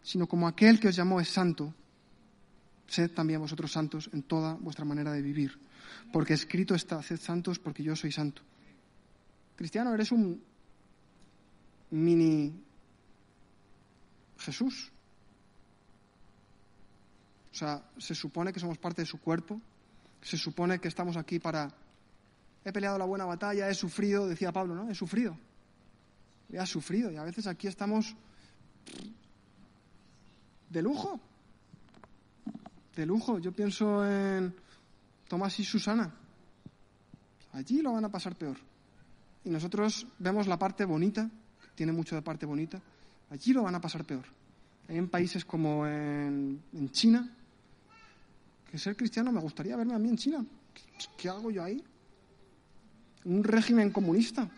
[0.02, 1.74] Sino como aquel que os llamó es santo,
[2.88, 5.58] sed también vosotros santos en toda vuestra manera de vivir.
[6.12, 8.42] Porque escrito está, sed santos porque yo soy santo.
[9.56, 10.40] Cristiano, eres un
[11.90, 12.52] mini
[14.38, 14.92] Jesús.
[17.52, 19.60] O sea, se supone que somos parte de su cuerpo,
[20.22, 21.72] se supone que estamos aquí para...
[22.66, 24.90] He peleado la buena batalla, he sufrido, decía Pablo, ¿no?
[24.90, 25.38] He sufrido.
[26.50, 28.14] He sufrido y a veces aquí estamos
[30.68, 31.18] de lujo
[32.96, 33.38] de lujo.
[33.38, 34.52] Yo pienso en
[35.28, 36.12] Tomás y Susana.
[37.52, 38.56] Allí lo van a pasar peor.
[39.44, 41.30] Y nosotros vemos la parte bonita,
[41.74, 42.80] tiene mucho de parte bonita.
[43.30, 44.24] Allí lo van a pasar peor.
[44.88, 46.60] En países como en,
[46.90, 47.28] China,
[48.70, 50.44] que ser cristiano me gustaría verme a mí en China.
[51.16, 51.82] ¿Qué, hago yo ahí?
[53.26, 54.48] Un régimen comunista,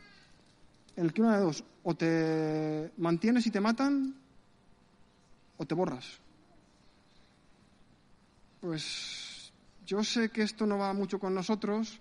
[0.97, 4.15] en el que una de dos, o te mantienes y te matan,
[5.57, 6.21] o te borras
[8.61, 9.53] pues
[9.87, 11.99] yo sé que esto no va mucho con nosotros,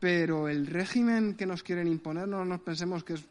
[0.00, 3.24] pero el régimen que nos quieren imponer no nos pensemos que es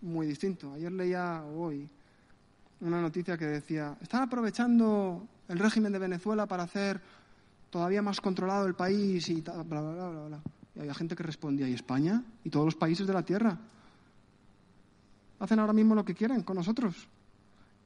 [0.00, 0.72] muy distinto.
[0.74, 1.88] Ayer leía hoy
[2.80, 7.00] una noticia que decía, están aprovechando el régimen de Venezuela para hacer
[7.70, 10.40] todavía más controlado el país y bla, bla, bla, bla, bla.
[10.74, 12.22] Y había gente que respondía, ¿y España?
[12.44, 13.58] ¿Y todos los países de la Tierra?
[15.38, 17.08] Hacen ahora mismo lo que quieren con nosotros.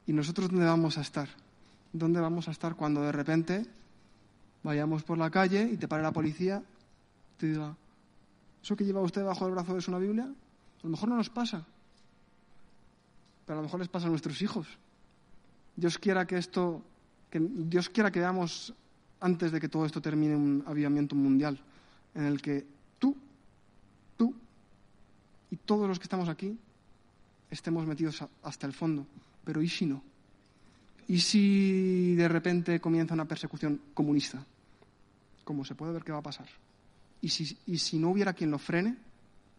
[0.07, 1.29] ¿Y nosotros dónde vamos a estar?
[1.91, 3.65] ¿dónde vamos a estar cuando de repente
[4.63, 6.61] vayamos por la calle y te pare la policía
[7.35, 7.75] y te diga,
[8.61, 10.25] ¿eso que lleva usted bajo el brazo es una Biblia?
[10.25, 11.65] A lo mejor no nos pasa.
[13.45, 14.67] pero a lo mejor les pasa a nuestros hijos.
[15.75, 16.83] Dios quiera que esto,
[17.31, 18.73] que Dios quiera que veamos
[19.21, 21.59] antes de que todo esto termine un avivamiento mundial,
[22.13, 22.65] en el que
[25.51, 26.57] y todos los que estamos aquí
[27.49, 29.05] estemos metidos hasta el fondo.
[29.43, 30.03] Pero ¿y si no?
[31.07, 34.45] ¿Y si de repente comienza una persecución comunista?
[35.43, 36.47] Como se puede ver qué va a pasar.
[37.21, 38.95] ¿Y si, y si no hubiera quien lo frene?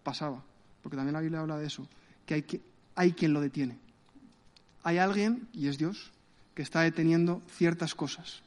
[0.02, 0.42] Pasaba.
[0.82, 1.86] Porque también la Biblia habla de eso,
[2.24, 2.60] que hay, que,
[2.94, 3.78] hay quien lo detiene.
[4.82, 6.12] Hay alguien, y es Dios,
[6.54, 8.42] que está deteniendo ciertas cosas.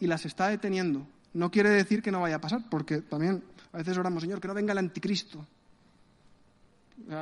[0.00, 1.06] Y las está deteniendo.
[1.34, 3.42] No quiere decir que no vaya a pasar, porque también
[3.72, 5.44] a veces oramos, Señor, que no venga el anticristo.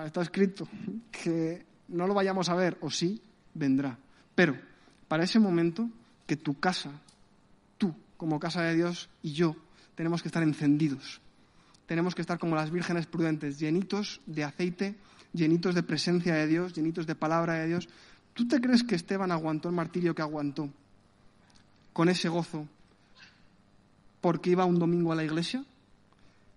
[0.07, 0.68] Está escrito
[1.11, 3.20] que no lo vayamos a ver, o sí,
[3.53, 3.99] vendrá.
[4.35, 4.57] Pero
[5.09, 5.89] para ese momento,
[6.27, 6.91] que tu casa,
[7.79, 9.57] tú como casa de Dios y yo,
[9.95, 11.20] tenemos que estar encendidos.
[11.87, 14.95] Tenemos que estar como las vírgenes prudentes, llenitos de aceite,
[15.33, 17.89] llenitos de presencia de Dios, llenitos de palabra de Dios.
[18.33, 20.70] ¿Tú te crees que Esteban aguantó el martirio que aguantó
[21.93, 22.66] con ese gozo
[24.20, 25.64] porque iba un domingo a la iglesia?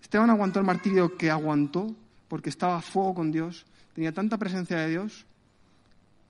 [0.02, 1.94] Esteban aguantó el martirio que aguantó
[2.28, 5.26] porque estaba a fuego con Dios, tenía tanta presencia de Dios,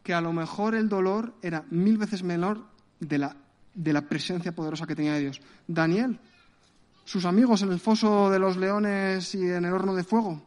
[0.04, 2.66] que a lo mejor el dolor era mil veces menor
[3.00, 3.36] de la,
[3.74, 5.42] de la presencia poderosa que tenía de Dios.
[5.68, 6.20] Daniel,
[7.04, 10.42] sus amigos en el foso de los leones y en el horno de fuego.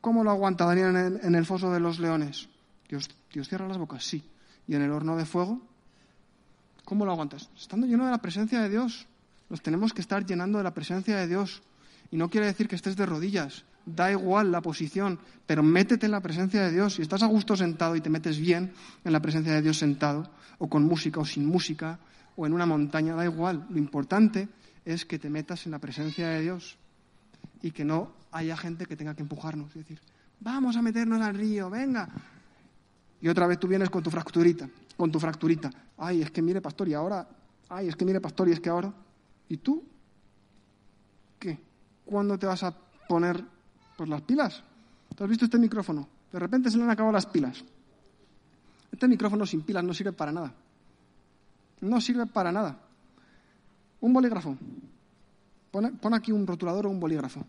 [0.00, 2.48] ¿Cómo lo aguanta Daniel en el, foso de los leones?
[2.88, 4.22] Dios, Dios cierra las bocas, sí.
[4.68, 5.62] ¿Y en el horno de fuego?
[6.84, 7.48] ¿Cómo lo aguantas?
[7.56, 9.06] Estando lleno de la presencia de Dios.
[9.48, 11.62] Nos tenemos que estar llenando de la presencia de Dios.
[12.10, 16.12] Y no quiere decir que estés de rodillas, da igual la posición, pero métete en
[16.12, 16.94] la presencia de Dios.
[16.94, 18.72] Si estás a gusto sentado y te metes bien
[19.04, 21.98] en la presencia de Dios sentado, o con música o sin música,
[22.36, 23.66] o en una montaña, da igual.
[23.70, 24.48] Lo importante
[24.84, 26.76] es que te metas en la presencia de Dios
[27.62, 29.68] y que no haya gente que tenga que empujarnos.
[29.68, 30.00] Es decir,
[30.40, 32.08] vamos a meternos al río, venga.
[33.20, 35.70] Y otra vez tú vienes con tu fracturita, con tu fracturita.
[35.96, 37.26] Ay, es que mire, pastor, y ahora,
[37.68, 38.92] ay, es que mire, pastor, y es que ahora.
[39.48, 39.82] ¿Y tú?
[41.38, 41.58] ¿Qué?
[42.04, 42.76] ¿Cuándo te vas a
[43.08, 43.53] poner
[43.96, 44.62] pues las pilas.
[45.14, 46.08] ¿Tú has visto este micrófono?
[46.32, 47.64] De repente se le han acabado las pilas.
[48.90, 50.52] Este micrófono sin pilas no sirve para nada.
[51.80, 52.78] No sirve para nada.
[54.00, 54.56] Un bolígrafo.
[55.70, 57.44] Pon, aquí un rotulador o un bolígrafo.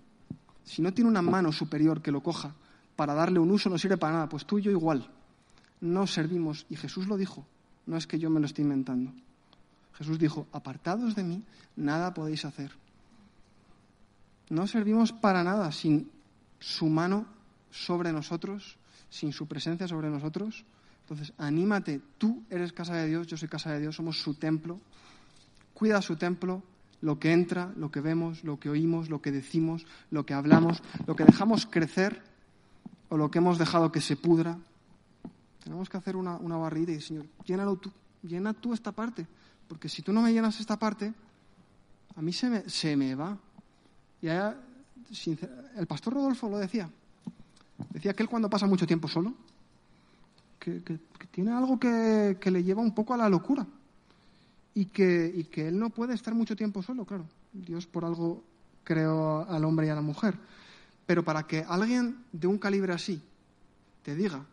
[0.64, 2.56] Si no tiene una mano superior que lo coja
[2.96, 4.30] para darle un uso, no sirve para nada.
[4.30, 5.10] Pues tú y yo igual.
[5.82, 6.66] No servimos.
[6.70, 7.46] Y Jesús lo dijo.
[7.86, 9.14] No es que yo me lo esté inventando.
[9.94, 11.44] Jesús dijo, apartados de mí,
[11.76, 12.72] nada podéis hacer.
[14.50, 16.10] No servimos para nada sin
[16.66, 17.28] su mano
[17.70, 20.66] sobre nosotros, sin su presencia sobre nosotros.
[21.02, 24.80] Entonces, anímate, tú eres casa de Dios, yo soy casa de Dios, somos su templo.
[25.76, 26.64] Cuida su templo,
[27.02, 30.82] lo que entra, lo que vemos, lo que oímos, lo que decimos, lo que hablamos,
[31.06, 32.24] lo que dejamos crecer
[33.10, 34.58] o lo que hemos dejado que se pudra.
[35.64, 37.92] Tenemos que hacer una, una barrida y, Señor, llénalo tú,
[38.24, 39.28] llena tú esta parte,
[39.68, 41.14] porque si tú no me llenas esta parte,
[42.16, 43.38] a mí se me, se me va.
[44.20, 44.58] Y allá,
[45.78, 46.90] el pastor Rodolfo lo decía.
[47.90, 49.34] Decía que él cuando pasa mucho tiempo solo,
[50.60, 50.82] que,
[51.32, 53.66] tiene algo que, le lleva un poco a la locura.
[54.74, 57.26] Y que, él no puede estar mucho tiempo solo, claro.
[57.54, 58.44] Dios por algo
[58.84, 60.38] creó al hombre y a la mujer.
[61.06, 63.22] Pero para que alguien de un calibre así
[64.04, 64.44] te diga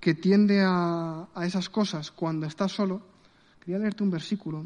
[0.00, 3.02] que tiende a, a esas cosas cuando está solo,
[3.60, 4.64] quería leerte un versículo.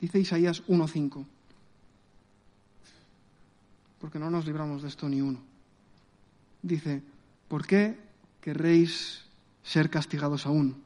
[0.00, 1.24] Dice Isaías 1.5
[4.00, 5.38] porque no nos libramos de esto ni uno.
[6.62, 7.02] Dice,
[7.48, 7.96] ¿por qué
[8.40, 9.24] querréis
[9.62, 10.82] ser castigados aún?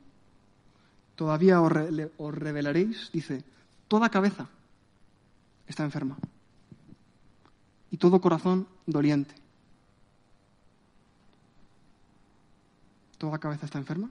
[1.15, 3.45] Todavía os, revelaréis, dice,
[3.87, 4.49] toda cabeza
[5.69, 6.19] está enferma
[7.91, 9.35] y todo corazón doliente.
[13.19, 14.11] ¿Toda cabeza está enferma?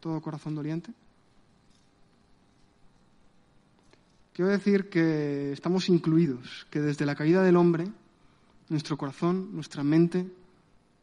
[0.00, 0.92] ¿Todo corazón doliente?
[4.32, 7.86] Quiero decir que estamos incluidos, que desde la caída del hombre
[8.68, 10.26] nuestro corazón, nuestra mente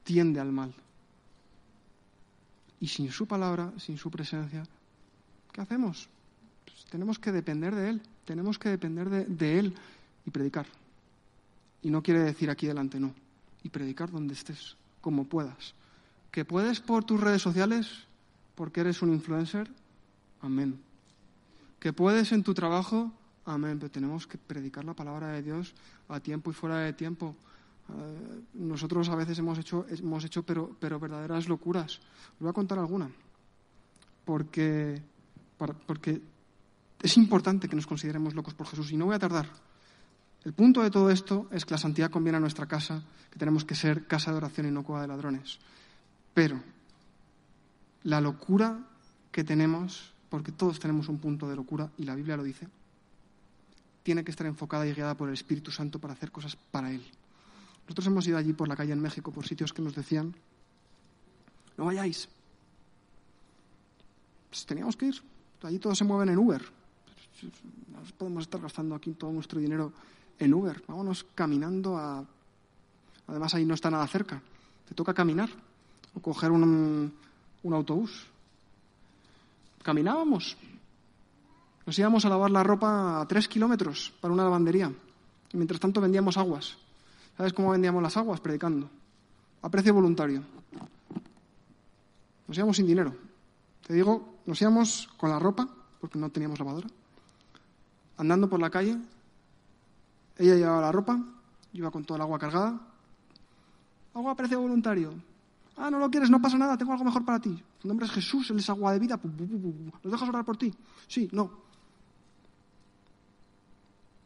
[0.03, 0.74] tiende al mal.
[2.80, 4.64] Y sin su palabra, sin su presencia,
[5.51, 6.09] ¿qué hacemos?
[6.66, 9.76] Pues tenemos que depender de Él, tenemos que depender de, de, Él
[10.26, 10.66] y predicar.
[11.82, 13.14] Y no quiere decir aquí delante, no.
[13.64, 15.74] Y predicar donde estés, como puedas.
[16.32, 17.88] ¿Que puedes por tus redes sociales
[18.55, 19.70] porque eres un influencer?
[20.41, 20.80] Amén.
[21.80, 23.11] ¿Que puedes en tu trabajo?
[23.45, 23.80] Amén.
[23.80, 25.74] Pero tenemos que predicar la palabra de Dios
[26.09, 27.36] a tiempo y fuera de tiempo.
[27.89, 31.99] Eh, nosotros a veces hemos hecho, hemos hecho pero, pero verdaderas locuras.
[32.36, 33.09] Os voy a contar alguna.
[34.25, 35.01] Porque,
[35.86, 36.21] porque
[37.01, 39.49] es importante que nos consideremos locos por Jesús y no voy a tardar.
[40.45, 43.63] El punto de todo esto es que la santidad conviene a nuestra casa, que tenemos
[43.63, 45.59] que ser casa de oración y no cueva de ladrones.
[46.34, 46.61] Pero
[48.03, 48.79] la locura
[49.31, 52.67] que tenemos, porque todos tenemos un punto de locura, y la Biblia lo dice,
[54.03, 57.03] tiene que estar enfocada y guiada por el Espíritu Santo para hacer cosas para Él.
[57.84, 60.36] Nosotros hemos ido allí por la calle en México, por sitios que nos decían,
[61.77, 62.29] no vayáis.
[64.49, 65.15] Pues teníamos que ir.
[65.63, 66.61] Allí todos se mueven en Uber.
[67.91, 69.91] No podemos estar gastando aquí todo nuestro dinero
[70.39, 70.84] en Uber.
[70.88, 72.23] Vámonos caminando a...
[73.27, 74.41] Además ahí no está nada cerca.
[74.88, 75.49] Te toca caminar
[76.13, 77.13] o coger un,
[77.63, 78.27] un autobús.
[79.81, 80.57] Caminábamos.
[81.86, 84.91] Nos íbamos a lavar la ropa a tres kilómetros para una lavandería.
[85.51, 86.77] Y mientras tanto vendíamos aguas.
[87.38, 88.39] ¿Sabes cómo vendíamos las aguas?
[88.39, 88.89] Predicando.
[89.61, 90.43] A precio voluntario.
[92.47, 93.15] Nos íbamos sin dinero.
[93.86, 95.67] Te digo, nos íbamos con la ropa,
[95.99, 96.88] porque no teníamos lavadora,
[98.17, 98.97] andando por la calle.
[100.38, 101.19] Ella llevaba la ropa,
[101.73, 102.79] iba con toda el agua cargada.
[104.13, 105.13] Agua a precio voluntario.
[105.75, 107.61] Ah, no lo quieres, no pasa nada, tengo algo mejor para ti.
[107.79, 109.19] Tu nombre es Jesús, Él es agua de vida.
[109.23, 110.73] ¿Nos dejas orar por ti?
[111.07, 111.63] Sí, no.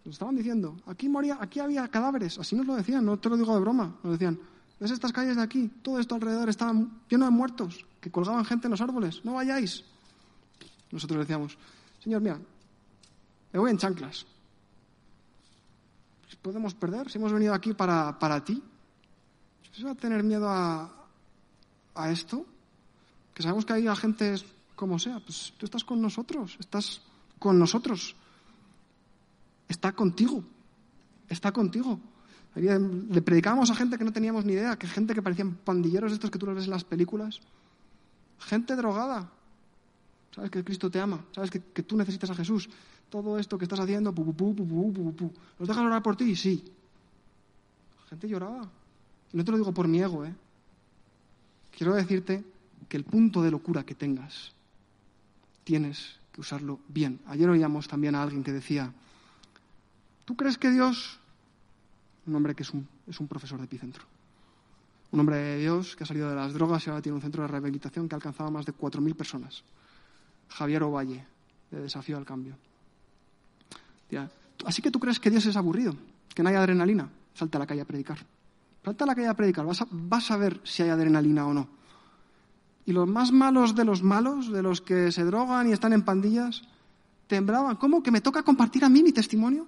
[0.07, 3.35] Nos estaban diciendo, aquí moría, aquí había cadáveres, así nos lo decían, no te lo
[3.35, 4.39] digo de broma, nos decían,
[4.79, 5.69] ¿ves estas calles de aquí?
[5.81, 6.71] Todo esto alrededor estaba
[7.09, 9.83] lleno de muertos, que colgaban gente en los árboles, no vayáis.
[10.93, 11.57] Nosotros decíamos,
[12.01, 12.39] Señor, mira,
[13.51, 14.25] me voy en chanclas.
[16.41, 18.63] ¿Podemos perder si hemos venido aquí para, para ti?
[19.73, 20.89] ¿Se va a tener miedo a,
[21.95, 22.45] a esto?
[23.33, 24.35] Que sabemos que hay gente
[24.73, 27.01] como sea, pues tú estás con nosotros, estás
[27.39, 28.15] con nosotros.
[29.67, 30.43] Está contigo,
[31.29, 31.99] está contigo.
[32.55, 36.31] Le predicábamos a gente que no teníamos ni idea, que gente que parecían pandilleros estos
[36.31, 37.39] que tú los ves en las películas.
[38.39, 39.29] Gente drogada.
[40.33, 42.69] Sabes que Cristo te ama, sabes que, que tú necesitas a Jesús.
[43.09, 46.35] Todo esto que estás haciendo, pu, pu, pu, ¿Nos dejas orar por ti?
[46.35, 46.63] Sí.
[48.09, 48.69] gente lloraba.
[49.33, 50.33] Y no te lo digo por mi ego, ¿eh?
[51.71, 52.43] Quiero decirte
[52.89, 54.53] que el punto de locura que tengas,
[55.63, 57.19] tienes que usarlo bien.
[57.27, 58.93] Ayer oíamos también a alguien que decía,
[60.27, 61.19] ¿tú crees que Dios,
[62.27, 64.03] un hombre que es un, es un profesor de epicentro,
[65.13, 67.43] un hombre de Dios que ha salido de las drogas y ahora tiene un centro
[67.43, 69.63] de rehabilitación que ha alcanzado a más de 4.000 personas,
[70.49, 71.25] Javier Ovalle,
[71.71, 72.57] de Desafío al Cambio.
[74.65, 75.95] Así que tú crees que Dios es aburrido,
[76.35, 78.17] que no hay adrenalina, salta a la calle a predicar.
[78.83, 81.53] Salta a la calle a predicar, vas a, vas a ver si hay adrenalina o
[81.53, 81.69] no.
[82.85, 86.03] Y los más malos de los malos, de los que se drogan y están en
[86.03, 86.63] pandillas,
[87.27, 87.77] temblaban.
[87.77, 88.03] ¿Cómo?
[88.03, 89.67] ¿Que me toca compartir a mí mi testimonio?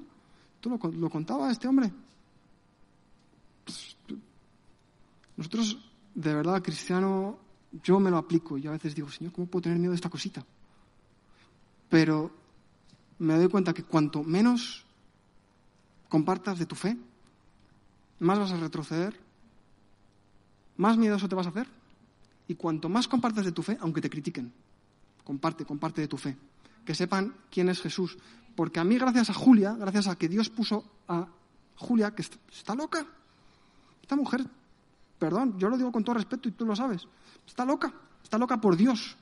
[0.60, 1.91] ¿Tú lo, lo contaba este hombre?
[5.38, 5.78] Nosotros,
[6.16, 7.39] de verdad, cristiano,
[7.84, 10.10] yo me lo aplico y a veces digo, Señor, ¿cómo puedo tener miedo de esta
[10.10, 10.45] cosita?
[11.89, 12.32] Pero
[13.20, 14.86] me doy cuenta que cuanto menos
[16.07, 16.97] compartas de tu fe,
[18.20, 19.20] más vas a retroceder,
[20.78, 21.68] más miedoso te vas a hacer.
[22.47, 24.51] Y cuanto más compartas de tu fe, aunque te critiquen,
[25.24, 26.36] comparte, comparte de tu fe.
[26.84, 28.18] Que sepan quién es Jesús.
[28.55, 31.27] Porque a mí, gracias a Julia, gracias a que Dios puso a
[31.75, 33.05] Julia, que está loca.
[34.01, 34.45] Esta mujer,
[35.17, 37.07] perdón, yo lo digo con todo respeto y tú lo sabes,
[37.45, 37.93] está loca,
[38.23, 39.15] está loca por Dios.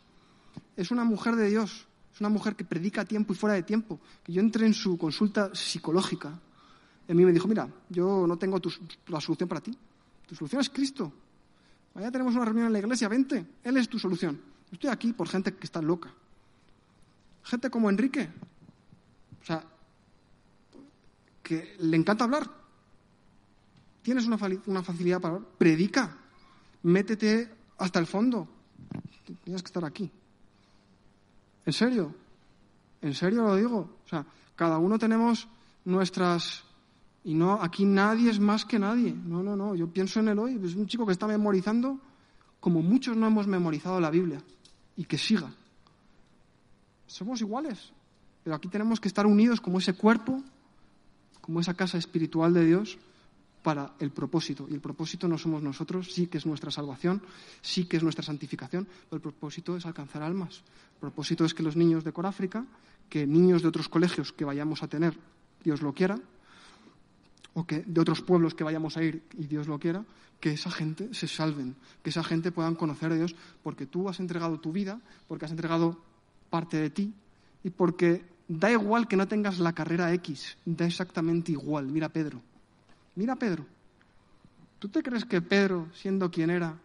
[0.75, 3.63] Es una mujer de Dios, es una mujer que predica a tiempo y fuera de
[3.63, 3.99] tiempo.
[4.23, 6.29] Que yo entré en su consulta psicológica.
[7.09, 8.59] A mí me dijo, mira, yo no tengo
[9.07, 9.77] la solución para ti.
[10.25, 11.11] Tu solución es Cristo.
[11.95, 13.45] Allá tenemos una reunión en la iglesia, vente.
[13.63, 14.39] Él es tu solución.
[14.71, 16.13] Estoy aquí por gente que está loca.
[17.43, 18.29] Gente como Enrique.
[19.47, 19.63] O sea,
[21.41, 22.51] que le encanta hablar.
[24.01, 25.49] Tienes una, una facilidad para hablar.
[25.57, 26.17] Predica.
[26.83, 28.45] Métete hasta el fondo.
[29.45, 30.11] Tienes que estar aquí.
[31.65, 32.13] ¿En serio?
[33.01, 33.99] ¿En serio lo digo?
[34.05, 34.25] O sea,
[34.57, 35.47] cada uno tenemos
[35.85, 36.65] nuestras...
[37.23, 39.13] Y no, aquí nadie es más que nadie.
[39.13, 39.75] No, no, no.
[39.75, 40.59] Yo pienso en él hoy.
[40.61, 42.01] Es un chico que está memorizando
[42.59, 44.41] como muchos no hemos memorizado la Biblia.
[44.97, 45.53] Y que siga.
[47.05, 47.93] Somos iguales.
[48.47, 50.41] Pero aquí tenemos que estar unidos como ese cuerpo,
[51.41, 52.97] como esa casa espiritual de Dios
[53.61, 54.67] para el propósito.
[54.69, 57.21] Y el propósito no somos nosotros, sí que es nuestra salvación,
[57.61, 60.61] sí que es nuestra santificación, pero el propósito es alcanzar almas.
[60.93, 62.65] El propósito es que los niños de Coráfrica,
[63.09, 65.19] que niños de otros colegios que vayamos a tener,
[65.61, 66.17] Dios lo quiera,
[67.53, 70.05] o que de otros pueblos que vayamos a ir y Dios lo quiera,
[70.39, 74.21] que esa gente se salven, que esa gente puedan conocer a Dios, porque tú has
[74.21, 75.99] entregado tu vida, porque has entregado
[76.49, 77.13] parte de ti
[77.65, 81.87] y porque da igual que no tengas la carrera X, da exactamente igual.
[81.87, 82.41] Mira Pedro,
[83.17, 83.65] Mira Pedro.
[84.77, 86.77] ¿Tú te crees que Pedro, siendo quien era,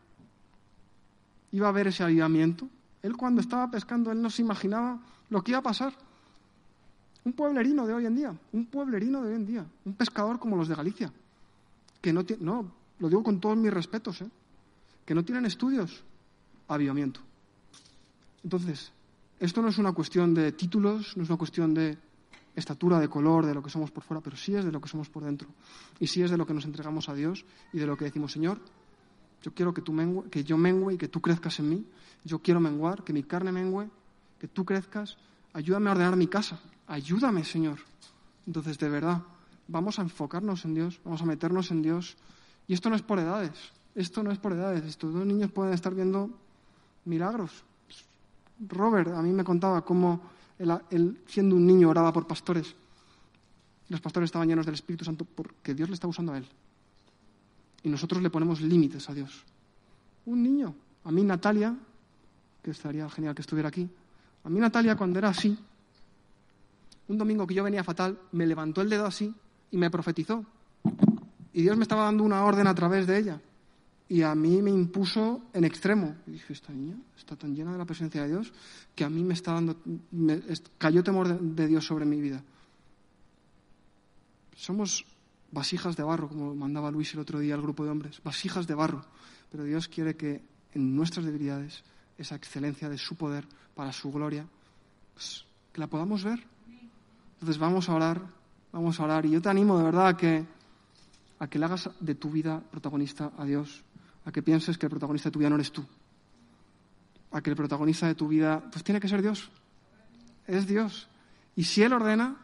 [1.50, 2.66] iba a ver ese avivamiento?
[3.02, 4.98] Él cuando estaba pescando, él no se imaginaba
[5.28, 5.92] lo que iba a pasar.
[7.24, 10.56] Un pueblerino de hoy en día, un pueblerino de hoy en día, un pescador como
[10.56, 11.12] los de Galicia,
[12.00, 14.30] que no tiene, no, lo digo con todos mis respetos, ¿eh?
[15.04, 16.02] que no tienen estudios,
[16.66, 17.20] avivamiento.
[18.42, 18.90] Entonces,
[19.42, 21.98] esto no es una cuestión de títulos, no es una cuestión de
[22.54, 24.88] estatura, de color, de lo que somos por fuera, pero sí es de lo que
[24.88, 25.48] somos por dentro.
[25.98, 28.30] Y sí es de lo que nos entregamos a Dios y de lo que decimos,
[28.30, 28.60] Señor,
[29.42, 31.84] yo quiero que, tú mengue, que yo mengue y que tú crezcas en mí.
[32.24, 33.90] Yo quiero menguar, que mi carne mengue,
[34.38, 35.16] que tú crezcas.
[35.54, 36.60] Ayúdame a ordenar mi casa.
[36.86, 37.80] Ayúdame, Señor.
[38.46, 39.22] Entonces, de verdad,
[39.66, 42.16] vamos a enfocarnos en Dios, vamos a meternos en Dios.
[42.68, 44.84] Y esto no es por edades, esto no es por edades.
[44.84, 46.30] Estos dos niños pueden estar viendo
[47.04, 47.64] milagros.
[48.68, 50.20] Robert a mí me contaba cómo
[50.58, 52.74] él, siendo un niño, oraba por pastores.
[53.88, 56.46] Los pastores estaban llenos del Espíritu Santo porque Dios le está usando a él.
[57.82, 59.44] Y nosotros le ponemos límites a Dios.
[60.26, 60.74] Un niño.
[61.04, 61.76] A mí Natalia,
[62.62, 63.88] que estaría genial que estuviera aquí,
[64.44, 65.58] a mí Natalia cuando era así,
[67.08, 69.34] un domingo que yo venía fatal, me levantó el dedo así
[69.70, 70.44] y me profetizó.
[71.52, 73.40] Y Dios me estaba dando una orden a través de ella.
[74.12, 76.16] Y a mí me impuso en extremo.
[76.26, 78.52] Y dije, esta niña está tan llena de la presencia de Dios
[78.94, 79.74] que a mí me está dando,
[80.76, 82.44] cayó temor de, Dios sobre mi vida.
[84.54, 85.06] Somos
[85.50, 88.74] vasijas de barro, como mandaba Luis el otro día al grupo de hombres, vasijas de
[88.74, 89.02] barro.
[89.50, 90.42] Pero Dios quiere que
[90.74, 91.82] en nuestras debilidades,
[92.18, 94.46] esa excelencia de su poder para su gloria,
[95.14, 96.38] pues, que la podamos ver.
[97.36, 98.20] Entonces vamos a orar,
[98.72, 99.24] vamos a orar.
[99.24, 100.44] Y yo te animo de verdad a que,
[101.38, 103.82] a que le hagas de tu vida protagonista a Dios,
[104.24, 105.84] a que pienses que el protagonista de tu vida no eres tú,
[107.30, 109.50] a que el protagonista de tu vida, pues tiene que ser Dios,
[110.46, 111.08] es Dios.
[111.56, 112.36] Y si Él ordena,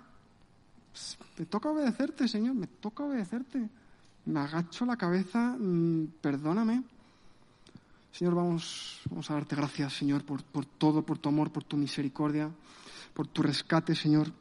[0.93, 3.69] pues, me toca obedecerte, Señor, me toca obedecerte.
[4.27, 6.83] Me agacho la cabeza, mm, perdóname.
[8.13, 11.77] Señor, vamos, vamos a darte gracias, Señor, por, por todo, por tu amor, por tu
[11.77, 12.51] misericordia,
[13.15, 14.33] por tu rescate, Señor.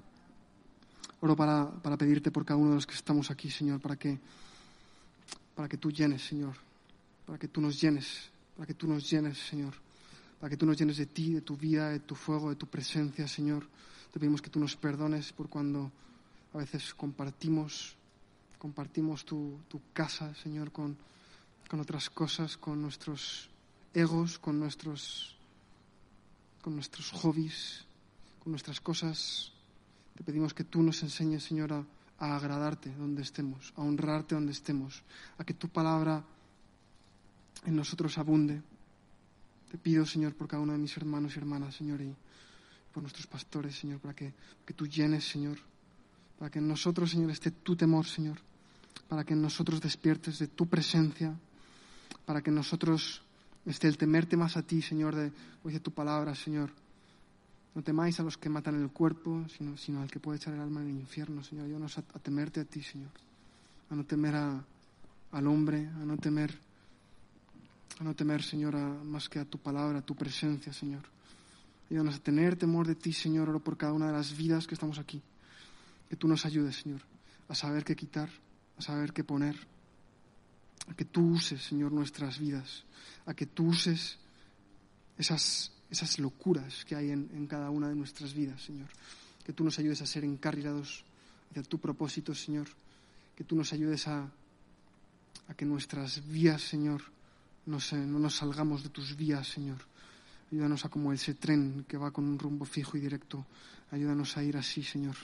[1.21, 4.19] Oro para, para pedirte por cada uno de los que estamos aquí, Señor, para que,
[5.55, 6.55] para que tú llenes, Señor,
[7.28, 9.73] para que tú nos llenes, para que tú nos llenes, Señor,
[10.39, 12.67] para que tú nos llenes de ti, de tu vida, de tu fuego, de tu
[12.67, 13.67] presencia, Señor.
[14.13, 15.91] Te pedimos que tú nos perdones por cuando
[16.53, 17.97] a veces compartimos,
[18.57, 20.97] compartimos tu, tu casa, Señor, con,
[21.67, 23.49] con otras cosas, con nuestros
[23.93, 25.36] egos, con nuestros,
[26.61, 27.84] con nuestros hobbies,
[28.41, 29.51] con nuestras cosas.
[30.15, 31.84] Te pedimos que tú nos enseñes, Señor, a,
[32.19, 35.03] a agradarte donde estemos, a honrarte donde estemos,
[35.38, 36.23] a que tu palabra
[37.65, 38.61] en nosotros abunde.
[39.71, 42.15] Te pido, Señor, por cada uno de mis hermanos y hermanas, Señor, y
[42.93, 44.33] por nuestros pastores, Señor, para que,
[44.65, 45.57] que tú llenes, Señor,
[46.39, 48.37] para que en nosotros, Señor, esté tu temor, Señor,
[49.07, 51.35] para que en nosotros despiertes de tu presencia,
[52.25, 53.21] para que en nosotros
[53.65, 55.31] esté el temerte más a ti, Señor, de,
[55.63, 56.71] dice tu palabra, Señor.
[57.75, 60.61] No temáis a los que matan el cuerpo, sino, sino al que puede echar el
[60.61, 61.65] alma en el infierno, Señor.
[61.65, 63.11] Ayúdanos a, a temerte a ti, Señor.
[63.91, 64.63] A no temer a,
[65.31, 66.57] al hombre, a no temer
[67.99, 71.03] a no temer, Señor, más que a tu palabra, a tu presencia, Señor.
[71.89, 74.75] Ayúdanos a tener temor de ti, Señor, oro por cada una de las vidas que
[74.75, 75.21] estamos aquí.
[76.09, 77.01] Que tú nos ayudes, Señor,
[77.47, 78.29] a saber qué quitar,
[78.77, 79.55] a saber qué poner.
[80.88, 82.83] A que tú uses, Señor, nuestras vidas.
[83.25, 84.17] A que tú uses
[85.17, 88.88] esas, esas locuras que hay en, en cada una de nuestras vidas, Señor.
[89.45, 91.03] Que tú nos ayudes a ser encarrilados
[91.49, 92.67] hacia tu propósito, Señor.
[93.35, 94.29] Que tú nos ayudes a,
[95.47, 97.01] a que nuestras vías, Señor,
[97.68, 99.78] no, no nos salgamos de tus vías, Señor.
[100.51, 103.45] Ayúdanos a como ese tren que va con un rumbo fijo y directo.
[103.91, 105.15] Ayúdanos a ir así, Señor.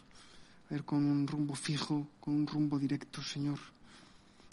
[0.70, 3.60] A ir con un rumbo fijo, con un rumbo directo, Señor.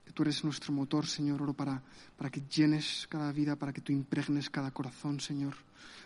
[0.04, 1.42] Que tú eres nuestro motor, Señor.
[1.42, 1.82] Oro para,
[2.16, 5.56] para que llenes cada vida, para que tú impregnes cada corazón, Señor.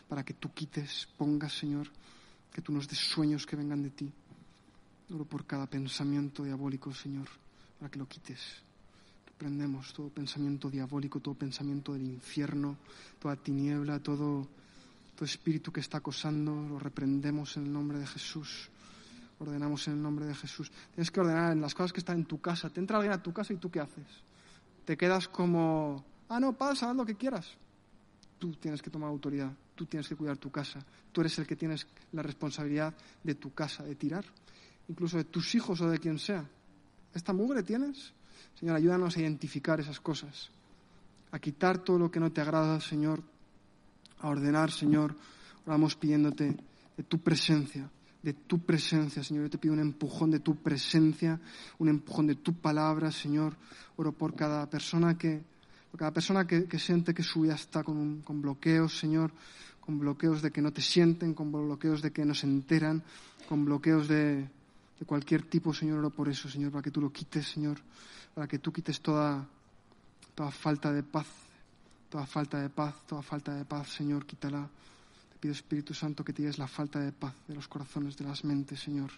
[0.09, 1.89] Para que tú quites, pongas, Señor.
[2.51, 4.11] Que tú nos des sueños que vengan de ti.
[5.11, 7.29] Oro por cada pensamiento diabólico, Señor.
[7.79, 8.65] Para que lo quites
[9.39, 12.77] Prendemos todo pensamiento diabólico, todo pensamiento del infierno,
[13.19, 14.47] toda tiniebla, todo,
[15.15, 18.71] todo espíritu que está acosando, lo reprendemos en el nombre de Jesús.
[19.41, 20.71] Ordenamos en el nombre de Jesús.
[20.95, 22.71] Tienes que ordenar en las cosas que están en tu casa.
[22.71, 24.07] Te entra alguien a tu casa y tú qué haces.
[24.85, 27.49] Te quedas como, ah, no, pasa, haz lo que quieras.
[28.39, 30.81] Tú tienes que tomar autoridad, tú tienes que cuidar tu casa.
[31.11, 34.25] Tú eres el que tienes la responsabilidad de tu casa, de tirar,
[34.89, 36.45] incluso de tus hijos o de quien sea.
[37.13, 38.13] ¿Esta mugre tienes?
[38.59, 40.51] Señor, ayúdanos a identificar esas cosas,
[41.33, 43.23] a quitar todo lo que no te agrada, Señor,
[44.21, 45.15] a ordenar, Señor.
[45.67, 46.57] Oramos pidiéndote
[46.97, 47.91] de tu presencia,
[48.23, 49.45] de tu presencia, Señor.
[49.45, 51.41] Yo te pido un empujón de tu presencia,
[51.79, 53.57] un empujón de tu palabra, Señor.
[53.97, 55.43] Oro por cada persona que,
[55.91, 59.33] por cada persona que, siente que su vida está con, con bloqueos, Señor,
[59.81, 63.03] con bloqueos de que no te sienten, con bloqueos de que no se enteran,
[63.49, 65.99] con bloqueos de, de cualquier tipo, Señor.
[65.99, 67.79] Oro por eso, Señor, para que tú lo quites, Señor
[68.35, 69.47] para que tú quites toda,
[70.35, 71.27] toda falta de paz,
[72.15, 74.71] Toda falta de paz, toda falta de paz, Señor, quítala.
[75.33, 78.45] Te pido, Espíritu Santo, que tires la falta de paz de los corazones, de las
[78.45, 79.11] mentes, Señor.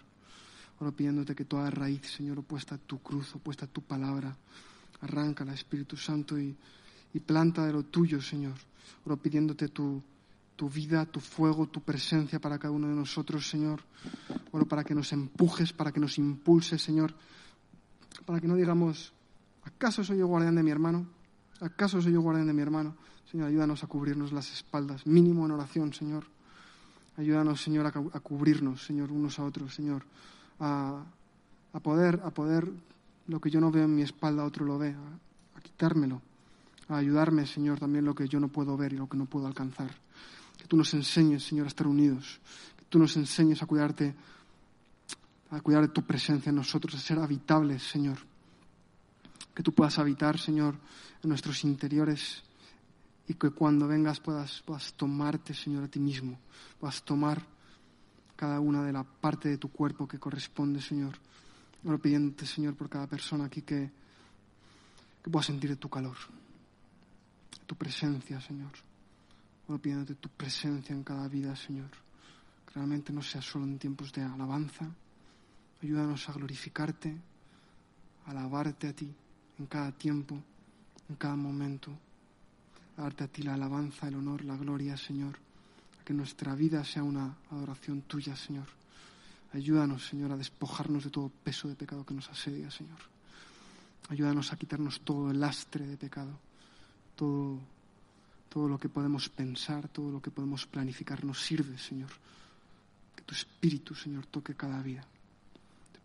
[0.79, 4.35] Oro pidiéndote que toda raíz, Señor, opuesta a tu cruz, opuesta a tu palabra,
[5.01, 6.57] arráncala, Espíritu Santo, y,
[7.13, 8.55] y planta de lo tuyo, Señor.
[9.05, 10.01] Oro pidiéndote tu,
[10.55, 13.79] tu vida, tu fuego, tu presencia para cada uno de nosotros, Señor.
[14.51, 17.13] Oro para que nos empujes, para que nos impulses, Señor.
[18.27, 19.13] Para que no digamos,
[19.63, 21.07] ¿acaso soy yo guardián de mi hermano?
[21.61, 22.93] ¿Acaso soy yo guardián de mi hermano?
[23.31, 26.25] Señor, ayúdanos a cubrirnos las espaldas, mínimo en oración, Señor.
[27.15, 30.03] Ayúdanos, Señor, a, cubrirnos, Señor, unos a otros, Señor.
[30.59, 31.05] A,
[31.71, 32.69] a, poder, a poder,
[33.27, 36.21] lo que yo no veo en mi espalda, otro lo ve, a, a quitármelo.
[36.89, 39.47] A ayudarme, Señor, también lo que yo no puedo ver y lo que no puedo
[39.47, 39.95] alcanzar.
[40.57, 42.41] Que tú nos enseñes, Señor, a estar unidos.
[42.75, 44.13] Que tú nos enseñes a cuidarte,
[45.49, 48.17] a cuidar de tu presencia en nosotros, a ser habitables, Señor.
[49.53, 50.75] Que tú puedas habitar, Señor,
[51.23, 52.43] en nuestros interiores
[53.27, 56.39] y que cuando vengas puedas, puedas tomarte, Señor, a ti mismo.
[56.79, 57.45] Puedas tomar
[58.35, 61.17] cada una de la parte de tu cuerpo que corresponde, Señor.
[61.83, 63.91] Oro pidiéndote, Señor, por cada persona aquí que,
[65.23, 66.17] que pueda sentir tu calor,
[67.65, 68.71] tu presencia, Señor.
[69.67, 71.89] Oro pidiéndote tu presencia en cada vida, Señor.
[72.65, 74.89] Que realmente no sea solo en tiempos de alabanza.
[75.81, 77.15] Ayúdanos a glorificarte,
[78.25, 79.13] a alabarte a ti
[79.59, 80.41] en cada tiempo,
[81.09, 81.91] en cada momento.
[82.97, 85.37] A darte a ti la alabanza, el honor, la gloria, Señor.
[86.01, 88.65] A que nuestra vida sea una adoración tuya, Señor.
[89.53, 92.99] Ayúdanos, Señor, a despojarnos de todo peso de pecado que nos asedia, Señor.
[94.09, 96.39] Ayúdanos a quitarnos todo el lastre de pecado,
[97.15, 97.59] todo,
[98.49, 102.09] todo lo que podemos pensar, todo lo que podemos planificar nos sirve, Señor.
[103.15, 105.05] Que tu espíritu, Señor, toque cada vida.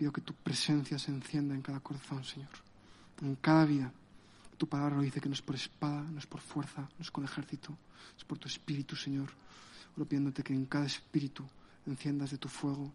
[0.03, 2.50] Pido que tu presencia se encienda en cada corazón, Señor.
[3.20, 3.92] En cada vida.
[4.59, 7.09] Tu palabra lo dice que no es por espada, no es por fuerza, no es
[7.12, 7.78] con ejército,
[8.18, 9.30] es por tu espíritu, Señor.
[9.94, 11.46] Oro pidiéndote que en cada espíritu
[11.86, 12.92] enciendas de tu fuego,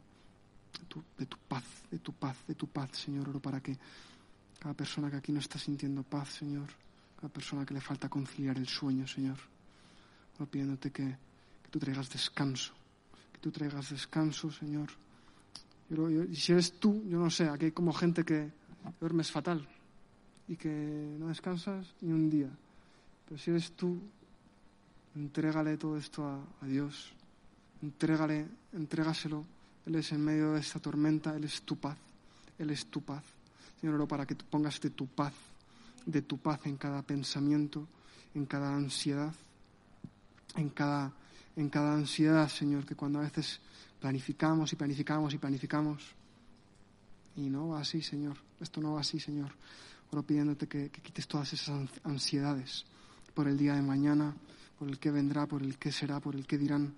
[0.77, 3.29] de tu, de tu, paz, de tu paz, de tu paz, Señor.
[3.29, 3.77] Oro para que
[4.59, 6.67] cada persona que aquí no está sintiendo paz, Señor,
[7.15, 9.37] cada persona que le falta conciliar el sueño, Señor,
[10.35, 11.05] oro pidiéndote que,
[11.63, 12.73] que tú traigas descanso,
[13.31, 14.89] que tú traigas descanso, Señor.
[15.89, 18.51] Yo, yo, si eres tú, yo no sé, aquí hay como gente que
[18.99, 19.67] duermes fatal
[20.47, 20.69] y que
[21.19, 22.49] no descansas ni un día.
[23.27, 23.99] Pero si eres tú,
[25.15, 27.11] entrégale todo esto a, a Dios.
[27.81, 29.45] Entrégale, entrégaselo.
[29.85, 31.97] Él es en medio de esta tormenta, Él es tu paz.
[32.57, 33.23] Él es tu paz.
[33.79, 35.33] Señor, oro para que tú pongas de tu paz,
[36.05, 37.87] de tu paz en cada pensamiento,
[38.33, 39.33] en cada ansiedad,
[40.55, 41.11] en cada,
[41.55, 43.59] en cada ansiedad, Señor, que cuando a veces
[43.99, 46.15] planificamos y planificamos y planificamos,
[47.35, 49.51] y no va así, Señor, esto no va así, Señor.
[50.11, 52.85] Oro pidiéndote que, quites todas esas ansiedades
[53.33, 54.35] por el día de mañana,
[54.79, 56.95] por el que vendrá, por el que será, por el que dirán,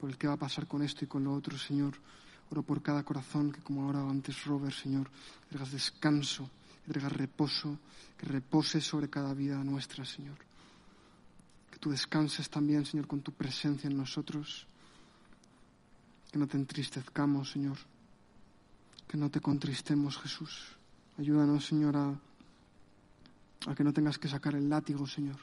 [0.00, 1.94] por el que va a pasar con esto y con lo otro, Señor.
[2.50, 5.10] Oro por cada corazón que, como ahora antes Robert, Señor,
[5.48, 6.48] traigas descanso,
[6.84, 7.78] que traigas reposo,
[8.16, 10.38] que repose sobre cada vida nuestra, Señor.
[11.70, 14.66] Que tú descanses también, Señor, con tu presencia en nosotros.
[16.32, 17.76] Que no te entristezcamos, Señor.
[19.06, 20.76] Que no te contristemos, Jesús.
[21.18, 25.36] Ayúdanos, Señor, a que no tengas que sacar el látigo, Señor,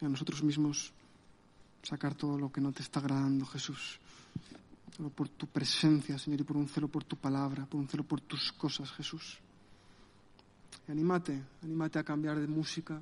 [0.00, 0.92] y a nosotros mismos
[1.82, 3.98] sacar todo lo que no te está agradando, Jesús.
[5.14, 8.20] Por tu presencia, Señor, y por un celo por tu palabra, por un celo por
[8.20, 9.38] tus cosas, Jesús.
[10.86, 13.00] Y anímate, anímate a cambiar de música.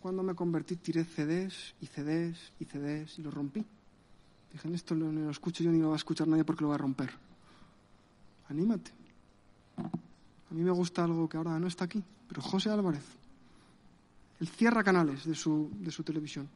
[0.00, 3.64] Cuando me convertí tiré CDs y CDs y CDs y lo rompí.
[4.52, 6.76] Dije, esto no lo escucho yo ni lo va a escuchar nadie porque lo va
[6.76, 7.10] a romper.
[8.48, 8.92] Anímate.
[9.76, 13.04] A mí me gusta algo que ahora no está aquí, pero José Álvarez.
[14.40, 16.48] Él cierra canales de su, de su televisión.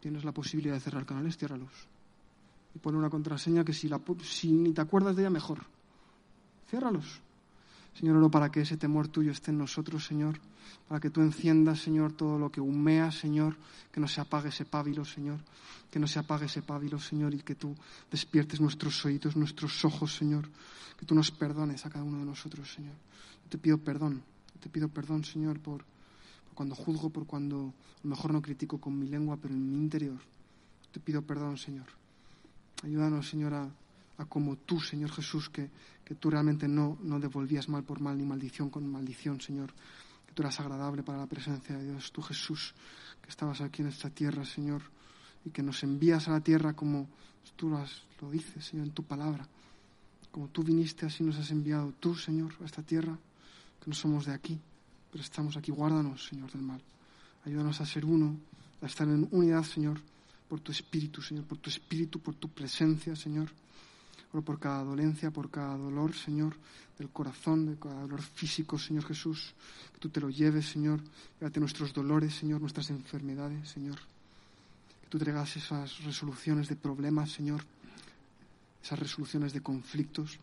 [0.00, 1.72] Tienes la posibilidad de cerrar canales, ciérralos.
[2.74, 5.60] Y pone una contraseña que si, la, si ni te acuerdas de ella, mejor.
[6.68, 7.20] Ciérralos.
[7.94, 10.40] Señor, oro para que ese temor tuyo esté en nosotros, Señor.
[10.88, 13.56] Para que tú enciendas, Señor, todo lo que humea, Señor.
[13.90, 15.40] Que no se apague ese pábilo, Señor.
[15.90, 17.34] Que no se apague ese pábilo, Señor.
[17.34, 17.74] Y que tú
[18.10, 20.48] despiertes nuestros oídos, nuestros ojos, Señor.
[20.98, 22.94] Que tú nos perdones a cada uno de nosotros, Señor.
[23.48, 24.22] Te pido perdón.
[24.60, 25.84] Te pido perdón, Señor, por,
[26.54, 29.76] cuando juzgo, por cuando a lo mejor no critico con mi lengua, pero en mi
[29.76, 30.18] interior.
[30.92, 31.86] Te pido perdón, Señor.
[32.82, 33.68] Ayúdanos, Señor, a
[34.28, 35.68] como tú, Señor Jesús, que,
[36.12, 39.72] que tú realmente no, no devolvías mal por mal ni maldición con maldición, Señor.
[40.26, 42.12] Que tú eras agradable para la presencia de Dios.
[42.12, 42.74] Tú, Jesús,
[43.22, 44.82] que estabas aquí en esta tierra, Señor,
[45.42, 47.08] y que nos envías a la tierra como
[47.56, 47.82] tú lo,
[48.20, 49.48] lo dices, Señor, en tu palabra.
[50.30, 53.16] Como tú viniste, así nos has enviado tú, Señor, a esta tierra,
[53.82, 54.60] que no somos de aquí,
[55.10, 55.72] pero estamos aquí.
[55.72, 56.82] Guárdanos, Señor, del mal.
[57.46, 58.36] Ayúdanos a ser uno,
[58.82, 59.98] a estar en unidad, Señor,
[60.46, 63.48] por tu espíritu, Señor, por tu espíritu, por tu presencia, Señor.
[64.32, 66.56] Oro por cada dolencia, por cada dolor, Señor,
[66.98, 69.54] del corazón, de cada dolor físico, Señor Jesús.
[69.92, 71.00] Que tú te lo lleves, Señor.
[71.38, 73.98] Llévate nuestros dolores, Señor, nuestras enfermedades, Señor.
[75.02, 77.62] Que tú traigas esas resoluciones de problemas, Señor.
[78.82, 80.38] Esas resoluciones de conflictos.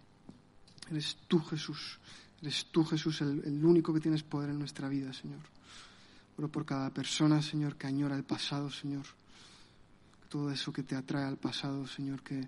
[0.91, 1.99] Eres tú, Jesús.
[2.41, 5.41] Eres tú, Jesús, el, único que tienes poder en nuestra vida, Señor.
[6.37, 9.05] Oro por cada persona, Señor, que añora el pasado, Señor.
[10.29, 12.47] Todo eso que te atrae al pasado, Señor, que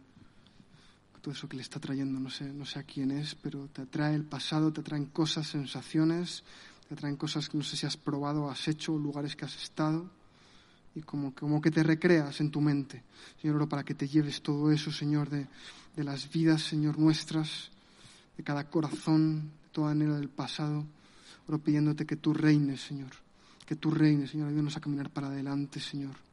[1.22, 3.84] todo eso que le está trayendo, no sé, no sé a quién es, pero te
[3.84, 6.44] atrae el pasado, te atraen cosas, sensaciones,
[6.88, 10.10] te atraen cosas que no sé si has probado, has hecho, lugares que has estado,
[10.96, 13.04] y como, como que te recreas en tu mente.
[13.40, 15.48] Señor, oro para que te lleves todo eso, Señor, de,
[15.96, 17.70] de las vidas, Señor, nuestras,
[18.36, 20.86] de cada corazón, de toda anhelo del pasado.
[21.48, 23.12] Oro pidiéndote que tú reines, Señor,
[23.66, 26.31] que tú reines, Señor, ayúdanos a caminar para adelante, Señor.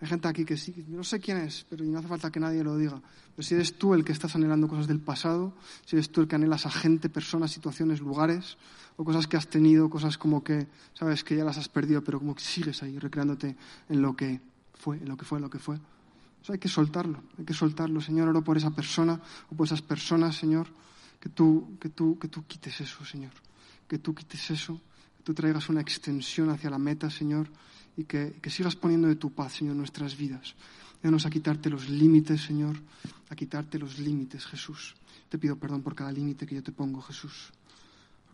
[0.00, 2.64] Hay gente aquí que sí, no sé quién es, pero no hace falta que nadie
[2.64, 3.00] lo diga.
[3.36, 5.52] Pero si eres tú el que estás anhelando cosas del pasado,
[5.84, 8.56] si eres tú el que anhelas a gente, personas, situaciones, lugares,
[8.96, 12.18] o cosas que has tenido, cosas como que, sabes, que ya las has perdido, pero
[12.18, 13.56] como que sigues ahí recreándote
[13.90, 14.40] en lo que
[14.72, 15.76] fue, en lo que fue, en lo que fue.
[16.42, 18.00] Eso hay que soltarlo, hay que soltarlo.
[18.00, 19.20] Señor, oro por esa persona
[19.50, 20.66] o por esas personas, Señor,
[21.20, 23.32] que tú, que tú, que tú quites eso, Señor.
[23.86, 24.80] Que tú quites eso,
[25.18, 27.50] que tú traigas una extensión hacia la meta, Señor
[28.00, 30.54] y que, sigas poniendo de tu paz, Señor, en nuestras vidas.
[31.00, 32.76] Ayúdanos a quitarte los límites, Señor,
[33.28, 34.94] a quitarte los límites, Jesús.
[35.28, 37.52] Te pido perdón por cada límite que yo te pongo, Jesús.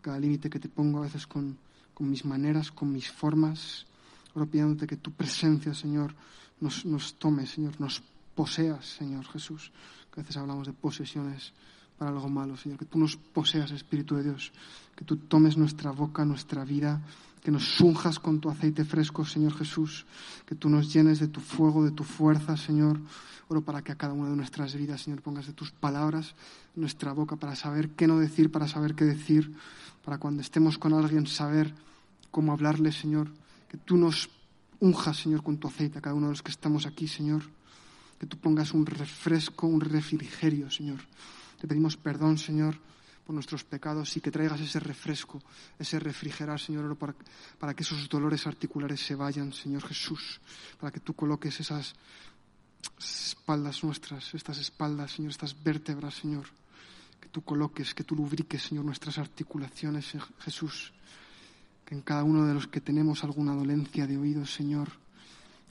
[0.01, 1.57] Cada límite que te pongo a veces con,
[1.93, 3.85] con mis maneras, con mis formas.
[4.33, 6.15] Oro pidiéndote que tu presencia, Señor,
[6.61, 8.01] nos, nos tome, Señor, nos
[8.35, 9.71] poseas, Señor Jesús.
[10.13, 11.51] Que a veces hablamos de posesiones
[11.97, 12.79] para algo malo, Señor.
[12.79, 14.53] Que tú nos poseas, Espíritu de Dios.
[14.95, 17.01] Que tú tomes nuestra boca, nuestra vida
[17.43, 20.05] que nos unjas con tu aceite fresco, Señor Jesús,
[20.45, 22.99] que tú nos llenes de tu fuego, de tu fuerza, Señor.
[23.47, 26.35] Oro para que a cada una de nuestras vidas, Señor, pongas de tus palabras
[26.75, 29.55] nuestra boca para saber qué no decir, para saber qué decir,
[30.03, 31.73] para cuando estemos con alguien saber
[32.29, 33.29] cómo hablarle, Señor.
[33.69, 34.29] Que tú nos
[34.79, 37.43] unjas, Señor, con tu aceite a cada uno de los que estamos aquí, Señor.
[38.19, 40.99] Que tú pongas un refresco, un refrigerio, Señor.
[41.61, 42.75] Te pedimos perdón, Señor
[43.27, 45.43] por nuestros pecados y que traigas ese refresco,
[45.77, 50.39] ese refrigerar, Señor, para, que esos dolores articulares se vayan, Señor Jesús,
[50.79, 51.93] para que tú coloques esas
[52.97, 56.45] espaldas nuestras, estas espaldas, Señor, estas vértebras, Señor,
[57.19, 60.93] que tú coloques, que tú lubriques, Señor, nuestras articulaciones, Jesús,
[61.83, 64.87] que en cada uno de los que tenemos alguna dolencia de oídos, Señor,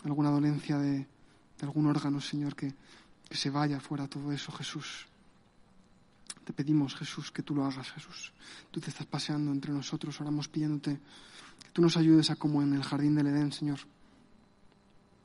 [0.05, 2.75] alguna dolencia de, de algún órgano, Señor, que,
[3.27, 5.07] que se vaya fuera todo eso, Jesús.
[6.47, 8.33] Te pedimos, Jesús, que tú lo hagas, Jesús.
[8.71, 12.73] Tú te estás paseando entre nosotros, oramos pidiéndote que tú nos ayudes a como en
[12.73, 13.81] el jardín del Edén, Señor.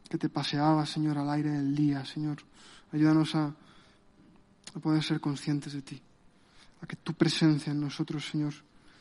[0.10, 2.38] Que te paseabas, Señor, al aire del día, Señor.
[2.92, 3.54] Ayúdanos a,
[4.82, 6.02] poder ser conscientes de ti.
[6.82, 8.56] A que tu presencia en nosotros, Señor,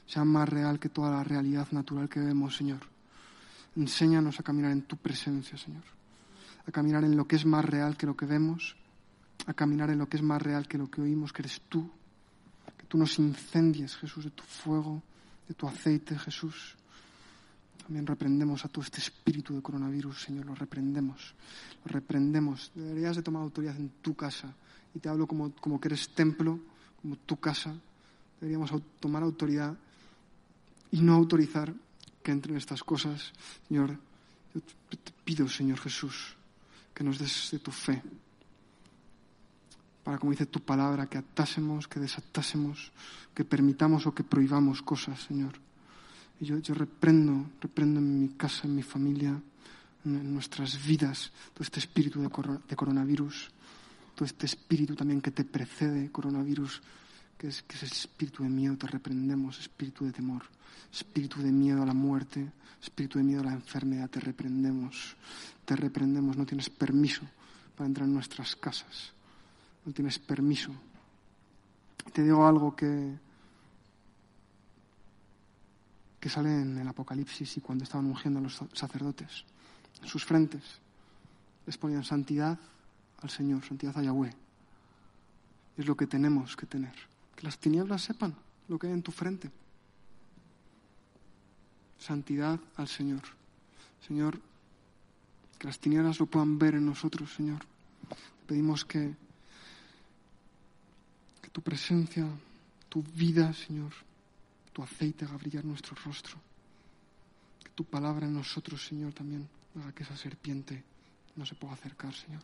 [0.04, 2.80] sea más real que toda la realidad natural que vemos, Señor.
[3.76, 5.84] Enséñanos a caminar en tu presencia, Señor.
[6.66, 8.76] A caminar en lo que es más real que lo que vemos.
[9.46, 11.90] A caminar en lo que es más real que lo que oímos, que eres tú,
[12.90, 15.00] tú nos incendies, Jesús, de tu fuego,
[15.46, 16.74] de tu aceite, Jesús.
[17.84, 21.34] También reprendemos a todo este espíritu de coronavirus, Señor, lo reprendemos,
[21.84, 22.72] lo reprendemos.
[22.74, 24.52] Deberías de tomar autoridad en tu casa.
[24.92, 26.58] Y te hablo como, como que eres templo,
[27.00, 27.72] como tu casa.
[28.40, 29.78] Deberíamos tomar autoridad
[30.90, 31.72] y no autorizar
[32.24, 33.32] que entren estas cosas.
[33.68, 33.96] Señor,
[34.52, 34.60] yo
[34.98, 36.34] te pido, Señor Jesús,
[36.92, 38.02] que nos des de tu fe,
[40.02, 42.92] para, como dice tu palabra, que atásemos, que desatásemos,
[43.34, 45.54] que permitamos o que prohibamos cosas, Señor.
[46.40, 49.36] Y yo, yo reprendo, reprendo en mi casa, en mi familia,
[50.04, 53.50] en, nuestras vidas, todo este espíritu de, cor de, coronavirus,
[54.14, 56.80] todo este espíritu también que te precede, coronavirus,
[57.36, 60.42] que es, que es espíritu de miedo, te reprendemos, espíritu de temor,
[60.92, 62.50] espíritu de miedo a la muerte,
[62.82, 65.16] espíritu de miedo a la enfermedad, te reprendemos,
[65.66, 67.22] te reprendemos, no tienes permiso
[67.76, 69.12] para entrar en nuestras casas
[69.84, 70.72] no tienes permiso.
[72.12, 73.16] Te digo algo que,
[76.18, 79.44] que sale en el Apocalipsis y cuando estaban ungiendo a los sacerdotes.
[80.02, 80.62] En sus frentes
[81.66, 82.58] les ponían santidad
[83.22, 84.34] al Señor, santidad a Yahweh.
[85.76, 86.94] Es lo que tenemos que tener.
[87.36, 88.34] Que las tinieblas sepan
[88.68, 89.50] lo que hay en tu frente.
[91.98, 93.22] Santidad al Señor.
[94.06, 94.40] Señor,
[95.58, 97.60] que las tinieblas lo puedan ver en nosotros, Señor.
[97.60, 99.14] Te pedimos que
[101.52, 102.26] tu presencia,
[102.88, 103.92] tu vida, Señor,
[104.72, 106.36] tu aceite haga brillar nuestro rostro.
[107.62, 110.82] Que tu palabra en nosotros, Señor, también haga que esa serpiente
[111.36, 112.42] no se pueda acercar, Señor.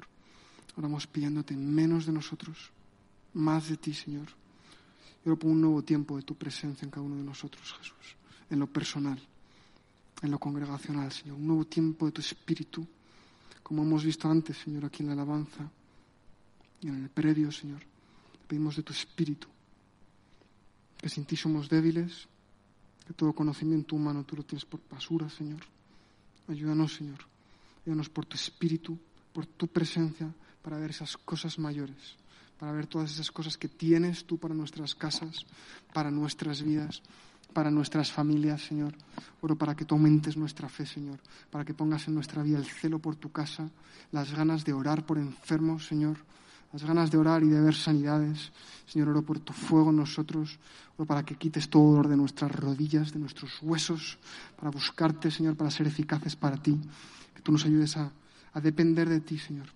[0.76, 2.70] Oramos pidiéndote menos de nosotros,
[3.34, 4.26] más de ti, Señor.
[5.24, 8.16] Y oro por un nuevo tiempo de tu presencia en cada uno de nosotros, Jesús,
[8.50, 9.20] en lo personal,
[10.22, 11.36] en lo congregacional, Señor.
[11.36, 12.86] Un nuevo tiempo de tu espíritu,
[13.62, 15.68] como hemos visto antes, Señor, aquí en la alabanza
[16.80, 17.95] y en el previo, Señor.
[18.46, 19.48] Pedimos de tu espíritu,
[20.98, 22.28] que sin ti somos débiles,
[23.06, 25.60] que todo conocimiento humano tú lo tienes por basura, Señor.
[26.48, 27.18] Ayúdanos, Señor.
[27.84, 28.98] Ayúdanos por tu espíritu,
[29.32, 30.32] por tu presencia,
[30.62, 32.16] para ver esas cosas mayores,
[32.58, 35.46] para ver todas esas cosas que tienes tú para nuestras casas,
[35.92, 37.02] para nuestras vidas,
[37.52, 38.94] para nuestras familias, Señor.
[39.40, 41.20] Oro para que tú aumentes nuestra fe, Señor,
[41.50, 43.70] para que pongas en nuestra vida el celo por tu casa,
[44.10, 46.18] las ganas de orar por enfermos, Señor,
[46.76, 48.52] las ganas de orar y de ver sanidades.
[48.84, 50.58] Señor, oro por tu fuego en nosotros,
[50.98, 54.18] oro para que quites todo dolor de nuestras rodillas, de nuestros huesos,
[54.56, 56.78] para buscarte, Señor, para ser eficaces para ti.
[57.34, 58.12] Que tú nos ayudes a,
[58.60, 59.68] depender de ti, Señor,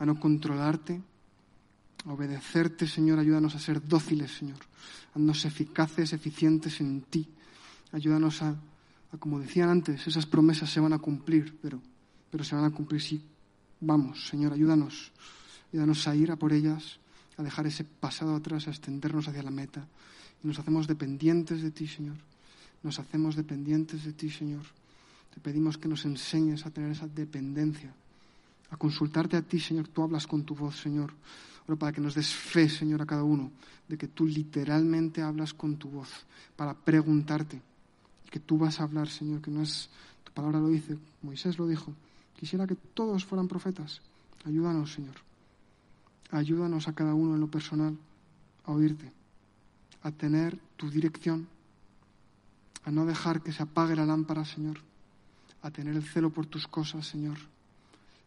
[0.00, 1.00] a no controlarte,
[2.06, 3.20] a obedecerte, Señor.
[3.20, 4.58] Ayúdanos a ser dóciles, Señor.
[5.14, 7.28] Haznos eficaces, eficientes en ti.
[7.92, 11.80] Ayúdanos a, a, como decían antes, esas promesas se van a cumplir, pero,
[12.32, 13.22] pero se van a cumplir si
[13.78, 14.54] vamos, Señor.
[14.54, 15.12] Ayúdanos
[15.72, 16.98] Ayúdanos a ir a por ellas,
[17.36, 19.86] a dejar ese pasado atrás, a extendernos hacia la meta.
[20.42, 22.16] Y nos hacemos dependientes de ti, Señor.
[22.82, 24.62] Nos hacemos dependientes de ti, Señor.
[25.34, 27.92] Te pedimos que nos enseñes a tener esa dependencia,
[28.70, 29.88] a consultarte a ti, Señor.
[29.88, 31.12] Tú hablas con tu voz, Señor.
[31.66, 33.52] Oro para que nos des fe, Señor, a cada uno,
[33.86, 36.08] de que tú literalmente hablas con tu voz,
[36.56, 37.60] para preguntarte.
[38.26, 39.90] Y que tú vas a hablar, Señor, que no es.
[40.24, 41.92] Tu palabra lo dice, Moisés lo dijo.
[42.38, 44.00] Quisiera que todos fueran profetas.
[44.44, 45.27] Ayúdanos, Señor.
[46.30, 47.96] Ayúdanos a cada uno en lo personal
[48.64, 49.10] a oírte,
[50.02, 51.48] a tener tu dirección,
[52.84, 54.78] a no dejar que se apague la lámpara, Señor,
[55.62, 57.38] a tener el celo por tus cosas, Señor.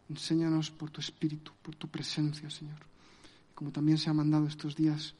[0.08, 2.78] Enséñanos por tu espíritu, por tu presencia, Señor.
[3.54, 5.14] Como también se ha mandado estos días,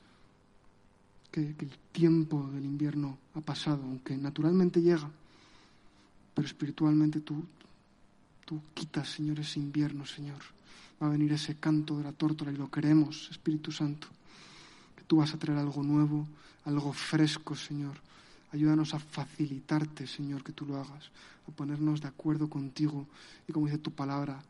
[1.30, 5.08] que, que el tiempo del invierno ha pasado, aunque naturalmente llega,
[6.34, 7.44] pero espiritualmente tú,
[8.44, 10.42] tú quitas, Señor, ese invierno, Señor
[11.02, 14.06] va a venir ese canto de la tórtola y lo queremos, Espíritu Santo.
[14.94, 16.28] Que tú vas a traer algo nuevo,
[16.64, 17.98] algo fresco, Señor.
[18.52, 21.10] Ayúdanos a facilitarte, Señor, que tú lo hagas,
[21.48, 23.06] a ponernos de acuerdo contigo
[23.48, 24.44] y, como dice tu palabra,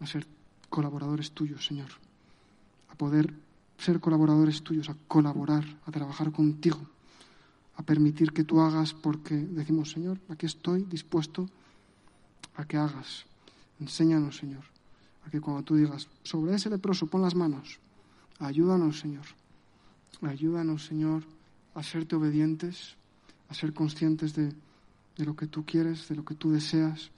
[0.00, 0.26] a ser
[0.68, 1.88] colaboradores tuyos, Señor.
[2.90, 3.32] A poder
[3.78, 6.80] ser colaboradores tuyos, a colaborar, a trabajar contigo,
[7.76, 11.48] a permitir que tú hagas porque decimos, Señor, aquí estoy dispuesto
[12.56, 13.24] a que hagas.
[13.80, 14.75] Enséñanos, Señor
[15.26, 17.80] a que cuando tú digas, sobre ese leproso pon las manos,
[18.38, 19.26] ayúdanos, Señor.
[20.22, 21.24] Ayúdanos, Señor,
[21.74, 22.96] a serte obedientes,
[23.48, 24.54] a ser conscientes de,
[25.16, 27.10] de lo que tú quieres, de lo que tú deseas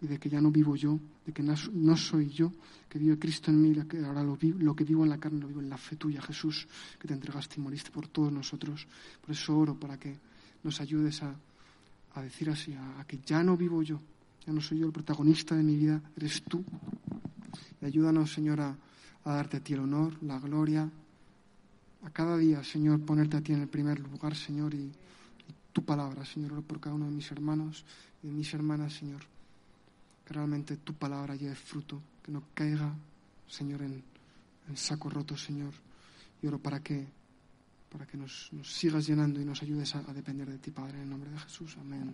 [0.00, 2.52] y de que ya no vivo yo, de que no soy yo,
[2.88, 5.40] que vive Cristo en mí, que ahora lo, vivo, lo que vivo en la carne
[5.40, 8.86] lo vivo en la fe tuya, Jesús, que te entregaste y moriste por todos nosotros.
[9.20, 10.16] Por eso oro para que
[10.62, 11.34] nos ayudes a,
[12.14, 14.00] a decir así, a, a que ya no vivo yo,
[14.46, 16.64] ya no soy yo el protagonista de mi vida, eres tú.
[17.80, 18.76] Y ayúdanos, Señor, a,
[19.24, 20.90] darte a ti el honor, la gloria.
[22.02, 24.92] A cada día, Señor, ponerte a ti en el primer lugar, Señor, y,
[25.72, 27.84] tu palabra, Señor, por cada uno de mis hermanos
[28.22, 29.20] y de mis hermanas, Señor.
[30.24, 32.94] Que realmente tu palabra lleve fruto, que no caiga,
[33.46, 34.02] Señor, en,
[34.74, 35.74] saco roto, Señor.
[36.40, 37.06] Y oro para que,
[37.90, 41.02] para que nos, sigas llenando y nos ayudes a, a depender de ti, Padre, en
[41.02, 41.76] el nombre de Jesús.
[41.78, 42.10] Amén.